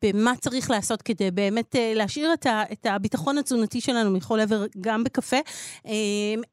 במה 0.02 0.32
צריך 0.40 0.70
לעשות 0.70 1.02
כדי 1.02 1.30
באמת 1.30 1.74
להשאיר 1.94 2.30
את 2.72 2.86
הביטחון 2.86 3.38
התזונתי 3.38 3.80
שלנו 3.80 4.10
מכל 4.10 4.40
עבר, 4.40 4.64
גם 4.80 5.04
בקפה, 5.04 5.36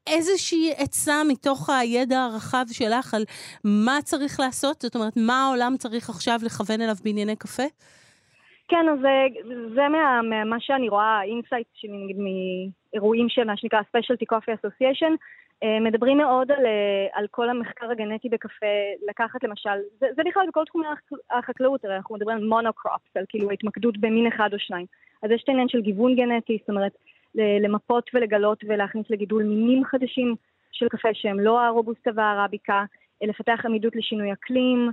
איזושהי 0.06 0.72
עצה 0.76 1.22
מתוך 1.28 1.70
הידע 1.70 2.22
הרחב 2.22 2.64
שלך 2.72 3.14
על 3.14 3.24
מה 3.64 3.98
צריך 4.04 4.40
לעשות? 4.40 4.82
זאת 4.82 4.94
אומרת, 4.94 5.12
מה 5.16 5.44
העולם 5.46 5.76
צריך 5.78 6.10
עכשיו 6.10 6.40
לכוון 6.42 6.80
אליו 6.80 6.96
בענייני 7.14 7.36
קפה? 7.36 7.62
כן, 8.68 8.86
אז 8.92 8.98
זה 9.74 9.88
מה, 9.88 10.20
מה, 10.44 10.56
שאני 10.60 10.88
רואה, 10.88 11.18
ה 11.18 11.24
insight 11.24 11.66
שלי 11.74 12.04
נגיד 12.04 12.16
מאירועים 12.18 13.28
של 13.28 13.44
מה 13.44 13.56
שנקרא 13.56 13.80
Specialty 13.80 14.34
Coffee 14.34 14.54
Association, 14.58 15.12
אה, 15.62 15.80
מדברים 15.80 16.18
מאוד 16.18 16.52
על, 16.52 16.66
אה, 16.66 17.06
על 17.12 17.26
כל 17.30 17.48
המחקר 17.48 17.90
הגנטי 17.90 18.28
בקפה, 18.28 18.66
לקחת 19.08 19.44
למשל, 19.44 19.78
זה, 20.00 20.06
זה 20.16 20.22
בכלל 20.26 20.46
בכל 20.48 20.64
תחומי 20.64 20.86
החקלאות, 21.30 21.84
הרי 21.84 21.96
אנחנו 21.96 22.14
מדברים 22.14 22.36
על 22.36 22.44
מונוקרופס, 22.44 23.16
על 23.16 23.24
כאילו 23.28 23.50
התמקדות 23.50 23.98
במין 23.98 24.26
אחד 24.26 24.48
או 24.52 24.58
שניים. 24.58 24.86
אז 25.22 25.30
יש 25.30 25.42
את 25.42 25.48
העניין 25.48 25.68
של 25.68 25.80
גיוון 25.80 26.16
גנטי, 26.16 26.58
זאת 26.60 26.70
אומרת, 26.70 26.92
למפות 27.34 28.10
ולגלות 28.14 28.64
ולהכניס 28.68 29.06
לגידול 29.10 29.42
מינים 29.42 29.84
חדשים 29.84 30.34
של 30.72 30.88
קפה 30.88 31.08
שהם 31.12 31.40
לא 31.40 31.60
הרובוסטה 31.60 32.10
והערביקה, 32.14 32.84
לפתח 33.22 33.60
עמידות 33.64 33.96
לשינוי 33.96 34.32
אקלים, 34.32 34.88
אה, 34.88 34.92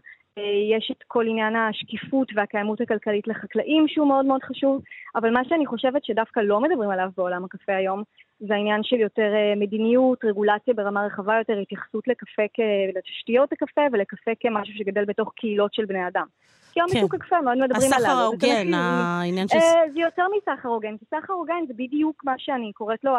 יש 0.77 0.91
את 0.91 1.03
כל 1.07 1.27
עניין 1.27 1.55
השקיפות 1.55 2.27
והקיימות 2.35 2.81
הכלכלית 2.81 3.27
לחקלאים 3.27 3.87
שהוא 3.87 4.07
מאוד 4.07 4.25
מאוד 4.25 4.43
חשוב, 4.43 4.81
אבל 5.15 5.31
מה 5.31 5.41
שאני 5.49 5.65
חושבת 5.65 6.05
שדווקא 6.05 6.39
לא 6.39 6.59
מדברים 6.59 6.89
עליו 6.89 7.09
בעולם 7.17 7.45
הקפה 7.45 7.75
היום, 7.75 8.03
זה 8.39 8.53
העניין 8.53 8.83
של 8.83 8.95
יותר 8.95 9.33
אה, 9.35 9.53
מדיניות, 9.55 10.25
רגולציה 10.25 10.73
ברמה 10.73 11.05
רחבה 11.05 11.37
יותר, 11.37 11.57
התייחסות 11.57 12.07
לקפה, 12.07 12.43
לתשתיות 12.95 13.51
הקפה 13.51 13.81
ולקפה 13.91 14.31
כמשהו 14.39 14.73
שגדל 14.77 15.05
בתוך 15.05 15.33
קהילות 15.35 15.73
של 15.73 15.85
בני 15.85 16.07
אדם. 16.07 16.25
כי 16.71 16.79
היום 16.79 16.89
בשוק 16.91 17.11
כן. 17.11 17.17
הקפה 17.21 17.41
מאוד 17.41 17.57
מדברים 17.57 17.93
עליו. 17.93 18.09
הסחר 18.09 18.21
ההוגן, 18.21 18.73
העניין 18.73 19.47
של... 19.47 19.57
אה, 19.57 19.81
זה 19.93 19.99
יותר 19.99 20.23
מסחר 20.37 20.69
הוגן, 20.69 20.97
כי 20.97 21.05
סחר 21.05 21.33
הוגן 21.33 21.63
זה 21.67 21.73
בדיוק 21.73 22.23
מה 22.25 22.33
שאני 22.37 22.71
קוראת 22.73 23.03
לו 23.03 23.11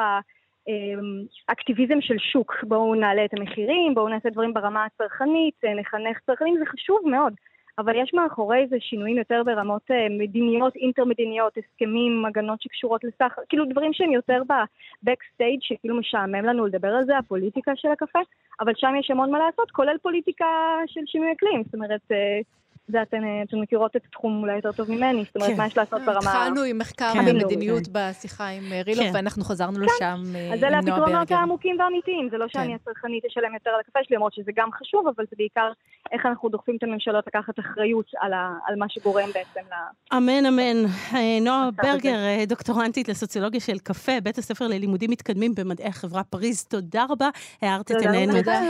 אקטיביזם 1.47 2.01
של 2.01 2.19
שוק. 2.19 2.55
בואו 2.63 2.95
נעלה 2.95 3.25
את 3.25 3.35
המחירים, 3.39 3.95
בואו 3.95 4.09
נעשה 4.09 4.31
דברים 4.31 4.55
ברמה 4.55 4.85
הצרכנית, 4.85 5.55
אה, 5.65 5.75
נחנך 5.75 6.19
צרכנים, 6.27 6.59
זה 6.59 6.67
חשוב 6.67 6.99
מאוד. 7.07 7.35
אבל 7.79 7.97
יש 8.03 8.15
מאחורי 8.15 8.67
זה 8.71 8.77
שינויים 8.81 9.19
יותר 9.19 9.43
ברמות 9.47 9.91
אה, 9.91 10.07
מדיניות, 10.11 10.77
אינטר-מדיניות, 10.77 11.53
הסכמים, 11.59 12.25
הגנות 12.27 12.63
שקשורות 12.63 13.05
לסחר, 13.05 13.43
כאילו 13.49 13.65
דברים 13.65 13.93
שהם 13.93 14.13
יותר 14.13 14.43
בבקסטייג' 14.43 15.59
שכאילו 15.63 15.97
משעמם 15.97 16.45
לנו 16.45 16.67
לדבר 16.67 16.89
על 16.89 17.05
זה, 17.05 17.19
הפוליטיקה 17.19 17.73
של 17.77 17.89
הקפה, 17.89 18.19
אבל 18.61 18.73
שם 18.77 18.95
יש 19.01 19.11
המון 19.11 19.31
מה 19.31 19.39
לעשות, 19.39 19.71
כולל 19.71 19.97
פוליטיקה 20.03 20.47
של 20.87 21.01
שינוי 21.07 21.33
אקלים. 21.33 21.63
זאת 21.65 21.75
אומרת, 21.75 22.01
אה, 22.13 22.41
זה 22.89 23.03
אתן, 23.03 23.23
אתן 23.49 23.57
מכירות 23.57 23.97
את 23.97 24.03
התחום 24.09 24.41
אולי 24.43 24.57
יותר 24.57 24.73
טוב 24.73 24.91
ממני, 24.91 25.25
זאת 25.25 25.37
אומרת, 25.37 25.51
כן. 25.51 25.57
מה 25.57 25.67
יש 25.67 25.77
לעשות 25.77 26.01
ברמה... 26.03 26.19
התחלנו 26.19 26.63
עם 26.63 26.79
מחקר 26.79 27.13
כן. 27.13 27.25
במדיניות 27.27 27.87
כן. 27.87 27.93
בשיחה 27.93 28.49
עם 28.49 28.73
אה, 28.73 28.83
רילוב, 28.83 29.07
כן. 29.07 29.11
ואנחנו 29.15 29.45
חזרנו 29.45 29.75
כן. 29.75 29.83
לשם 29.83 30.05
עם 30.05 30.33
נועה 30.33 30.49
ברגר. 30.49 30.55
אז 30.55 30.65
אלה 30.65 30.79
הפתרונות 30.79 31.31
העמוקים 31.31 31.77
והאמיתיים, 31.79 32.29
זה 32.31 32.39
לא 32.39 32.47
שאני 32.49 32.67
כן. 32.69 32.75
הצרכנית 32.75 33.25
אשלם 33.25 33.55
יותר 33.55 33.71
על 33.71 33.81
הקפה 33.81 33.99
שלי, 34.03 34.17
למרות 34.17 34.35
שזה 34.35 34.51
גם 34.57 34.69
חשוב, 34.73 35.07
אבל 35.17 35.25
זה 35.31 35.37
בעיקר 35.39 35.73
איך 36.13 36.27
אנחנו 36.27 36.49
דוחפים 36.49 36.77
את 36.77 36.83
הממשלות 36.83 37.27
לקחת 37.27 37.59
אחריות 37.59 38.07
על, 38.21 38.33
ה, 38.33 38.53
על 38.67 38.75
מה 38.77 38.87
שגורם 38.89 39.29
בעצם 39.35 39.61
ל... 39.71 39.75
אמן, 40.17 40.47
אמן. 40.47 40.85
אה, 41.15 41.41
נועה 41.41 41.71
ברגר, 41.71 42.19
אה, 42.19 42.45
דוקטורנטית 42.47 43.09
לסוציולוגיה 43.09 43.61
של 43.61 43.79
קפה, 43.79 44.21
בית 44.23 44.39
הספר 44.39 44.69
ללימודים 44.69 45.11
מתקדמים 45.11 45.55
במדעי 45.55 45.87
החברה 45.87 46.25
פריז, 46.25 46.65
תודה 46.65 47.05
רבה, 47.11 47.29
הערת 47.63 47.91
את 47.91 47.97
עינינו. 48.01 48.33
תודה, 48.33 48.61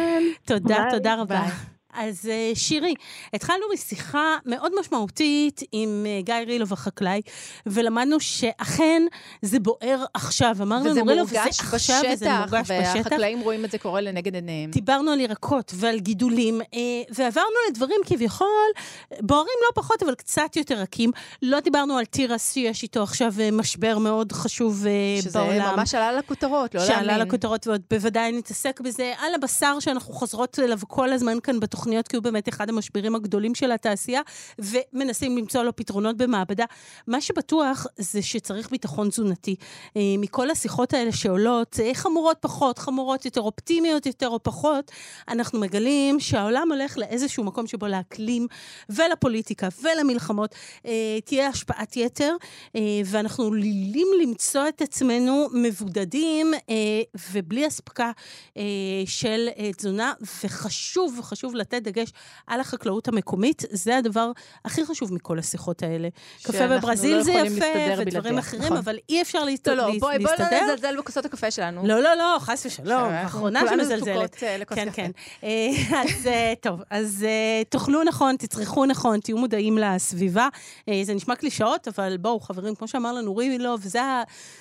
תודה, 0.45 0.87
תודה 0.91 1.15
רבה. 1.21 1.41
אז 1.93 2.29
אה, 2.31 2.51
שירי, 2.55 2.95
התחלנו 3.35 3.61
משיחה 3.75 4.37
מאוד 4.47 4.73
משמעותית 4.81 5.61
עם 5.73 6.07
אה, 6.09 6.21
גיא 6.23 6.35
רילוב 6.35 6.73
החקלאי, 6.73 7.21
ולמדנו 7.67 8.21
שאכן 8.21 9.03
זה 9.43 9.61
בוער 9.61 10.05
עכשיו. 10.15 10.57
אמרנו 10.63 10.91
לנו, 10.91 11.07
רילוב, 11.07 11.29
זה 11.29 11.43
עכשיו, 11.43 12.03
וזה 12.13 12.39
מורגש 12.39 12.71
בשטח. 12.71 12.97
והחקלאים 12.97 13.41
רואים 13.41 13.65
את 13.65 13.71
זה 13.71 13.79
קורה 13.79 14.01
לנגד 14.01 14.35
עיניהם. 14.35 14.71
דיברנו 14.71 15.11
על 15.11 15.21
ירקות 15.21 15.73
ועל 15.77 15.99
גידולים, 15.99 16.61
אה, 16.61 16.79
ועברנו 17.15 17.57
לדברים 17.71 18.01
כביכול 18.07 18.47
בוערים 19.21 19.57
לא 19.63 19.83
פחות, 19.83 20.03
אבל 20.03 20.15
קצת 20.15 20.57
יותר 20.57 20.75
רכים. 20.75 21.11
לא 21.43 21.61
דיברנו 21.61 21.97
על 21.97 22.05
תירס, 22.05 22.53
שיש 22.53 22.83
איתו 22.83 23.03
עכשיו 23.03 23.33
משבר 23.53 23.99
מאוד 23.99 24.33
חשוב 24.33 24.87
שזה 25.21 25.39
בעולם. 25.39 25.61
שזה 25.61 25.77
ממש 25.77 25.95
עלה 25.95 26.13
לכותרות, 26.13 26.75
לא 26.75 26.81
להאמין. 26.81 26.97
שעלה 26.99 27.19
לכותרות, 27.19 27.67
ועוד 27.67 27.83
בוודאי 27.91 28.33
נתעסק 28.33 28.81
בזה. 28.81 29.13
על 29.19 29.35
הבשר 29.35 29.81
שאנחנו 29.81 30.15
חוזרות 30.15 30.59
אליו 30.59 30.79
כל 30.89 31.13
הזמן 31.13 31.41
כאן 31.43 31.61
בתוכנית. 31.61 31.82
תוכניות, 31.83 32.09
כי 32.09 32.17
הוא 32.17 32.23
באמת 32.23 32.49
אחד 32.49 32.69
המשברים 32.69 33.15
הגדולים 33.15 33.55
של 33.55 33.73
התעשייה, 33.73 34.21
ומנסים 34.59 35.39
למצוא 35.39 35.63
לו 35.63 35.77
פתרונות 35.77 36.17
במעבדה. 36.17 36.65
מה 37.07 37.21
שבטוח 37.21 37.87
זה 37.97 38.23
שצריך 38.23 38.71
ביטחון 38.71 39.09
תזונתי. 39.09 39.57
אה, 39.97 40.01
מכל 40.19 40.51
השיחות 40.51 40.95
האלה 40.95 41.13
שעולות, 41.13 41.81
אה, 41.83 41.95
חמורות 41.95 42.37
פחות, 42.41 42.79
חמורות 42.79 43.25
יותר, 43.25 43.41
אופטימיות 43.41 44.07
יותר 44.07 44.29
או 44.29 44.43
פחות, 44.43 44.91
אנחנו 45.29 45.61
מגלים 45.61 46.21
שהעולם 46.21 46.73
הולך 46.73 46.99
לאיזשהו 46.99 47.45
מקום 47.45 47.67
שבו 47.67 47.87
לאקלים 47.87 48.47
ולפוליטיקה 48.91 49.69
ולמלחמות 49.83 50.55
אה, 50.87 51.19
תהיה 51.25 51.49
השפעת 51.49 51.97
יתר, 51.97 52.37
ואנחנו 53.05 53.45
עלולים 53.45 54.09
למצוא 54.23 54.69
את 54.69 54.83
עצמנו 54.83 55.47
מבודדים 55.53 56.55
ובלי 57.33 57.67
אספקה 57.67 58.11
של 59.07 59.49
תזונה, 59.77 60.13
וחשוב, 60.45 61.21
חשוב 61.23 61.55
לתת 61.55 61.72
לתת 61.73 61.83
דגש 61.83 62.13
על 62.47 62.61
החקלאות 62.61 63.09
המקומית, 63.09 63.63
זה 63.71 63.97
הדבר 63.97 64.31
הכי 64.65 64.85
חשוב 64.85 65.15
מכל 65.15 65.39
השיחות 65.39 65.83
האלה. 65.83 66.09
קפה 66.43 66.69
בברזיל 66.69 67.17
לא 67.17 67.23
זה 67.23 67.33
יפה, 67.33 67.65
ודברים 67.99 68.39
אחרים, 68.39 68.63
נכון. 68.63 68.77
אבל 68.77 68.99
אי 69.09 69.23
אפשר 69.23 69.45
להסת... 69.45 69.69
לא, 69.69 69.75
לא, 69.75 69.83
בואי, 70.01 70.19
בואי 70.19 70.19
לא 70.39 70.63
נזלזל 70.63 70.97
בכוסות 70.97 71.25
הקפה 71.25 71.51
שלנו. 71.51 71.87
לא, 71.87 72.01
לא, 72.03 72.15
לא, 72.15 72.37
חס 72.41 72.67
ושלום, 72.67 73.03
האחרונה 73.03 73.63
שמזלזלת. 73.71 74.43
אה, 74.43 74.65
כן, 74.75 74.89
כן. 74.93 75.11
אה, 75.45 75.69
אז 76.03 76.27
אה, 76.27 76.53
טוב, 76.61 76.81
אז 76.91 77.27
תאכלו 77.69 78.05
נכון, 78.05 78.37
תצרכו 78.37 78.87
נכון, 78.87 79.21
תהיו 79.21 79.39
מודעים 79.39 79.79
לסביבה. 79.79 80.49
זה 81.03 81.15
נשמע 81.15 81.37
קלישאות, 81.37 81.89
אבל 81.89 82.17
בואו, 82.17 82.41
חברים, 82.41 82.75
כמו 82.75 82.89
שאמר 82.89 83.13
לנו 83.13 83.37
רימילוב, 83.37 83.81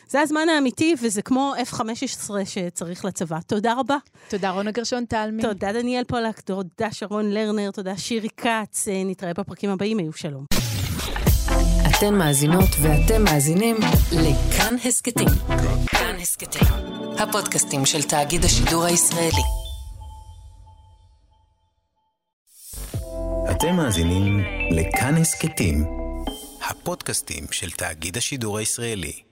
זה 0.08 0.22
הזמן 0.22 0.50
האמיתי, 0.50 0.96
וזה 1.02 1.22
כמו 1.22 1.54
F-15 1.72 2.32
שצריך 2.46 3.06
לצבא. 3.06 3.38
תודה 3.48 3.74
רבה. 3.74 3.98
תודה, 4.30 4.50
רונה 4.50 4.72
גרשון 4.72 5.06
תלמי. 5.06 5.42
תודה, 5.42 5.74
דניאל 5.74 6.04
פולק, 6.04 6.40
תודה, 6.40 6.92
שרון 7.02 7.32
לרנר, 7.32 7.72
תודה 7.72 7.98
שירי 7.98 8.30
כץ, 8.38 8.88
אה, 8.88 9.04
נתראה 9.06 9.34
בפרקים 9.34 9.70
הבאים, 9.70 9.98
היו 9.98 10.14
שלום. 10.14 10.46
אתן 11.90 12.14
מאזינות 12.14 12.70
ואתם 12.82 13.24
מאזינים 13.24 13.76
לכאן 14.12 14.76
הסכתים. 14.86 15.28
כאן 15.88 16.16
הסכתים, 16.22 16.68
הפודקאסטים 17.20 17.86
של 17.86 18.04
תאגיד 18.04 18.46
השידור 18.46 18.84
הישראלי. 18.84 19.44
אתם 23.52 23.76
מאזינים 23.76 24.40
לכאן 24.72 25.18
הסכתים, 25.18 25.86
הפודקאסטים 26.70 27.44
של 27.52 27.72
תאגיד 27.72 28.18
השידור 28.18 28.58
הישראלי. 28.58 29.31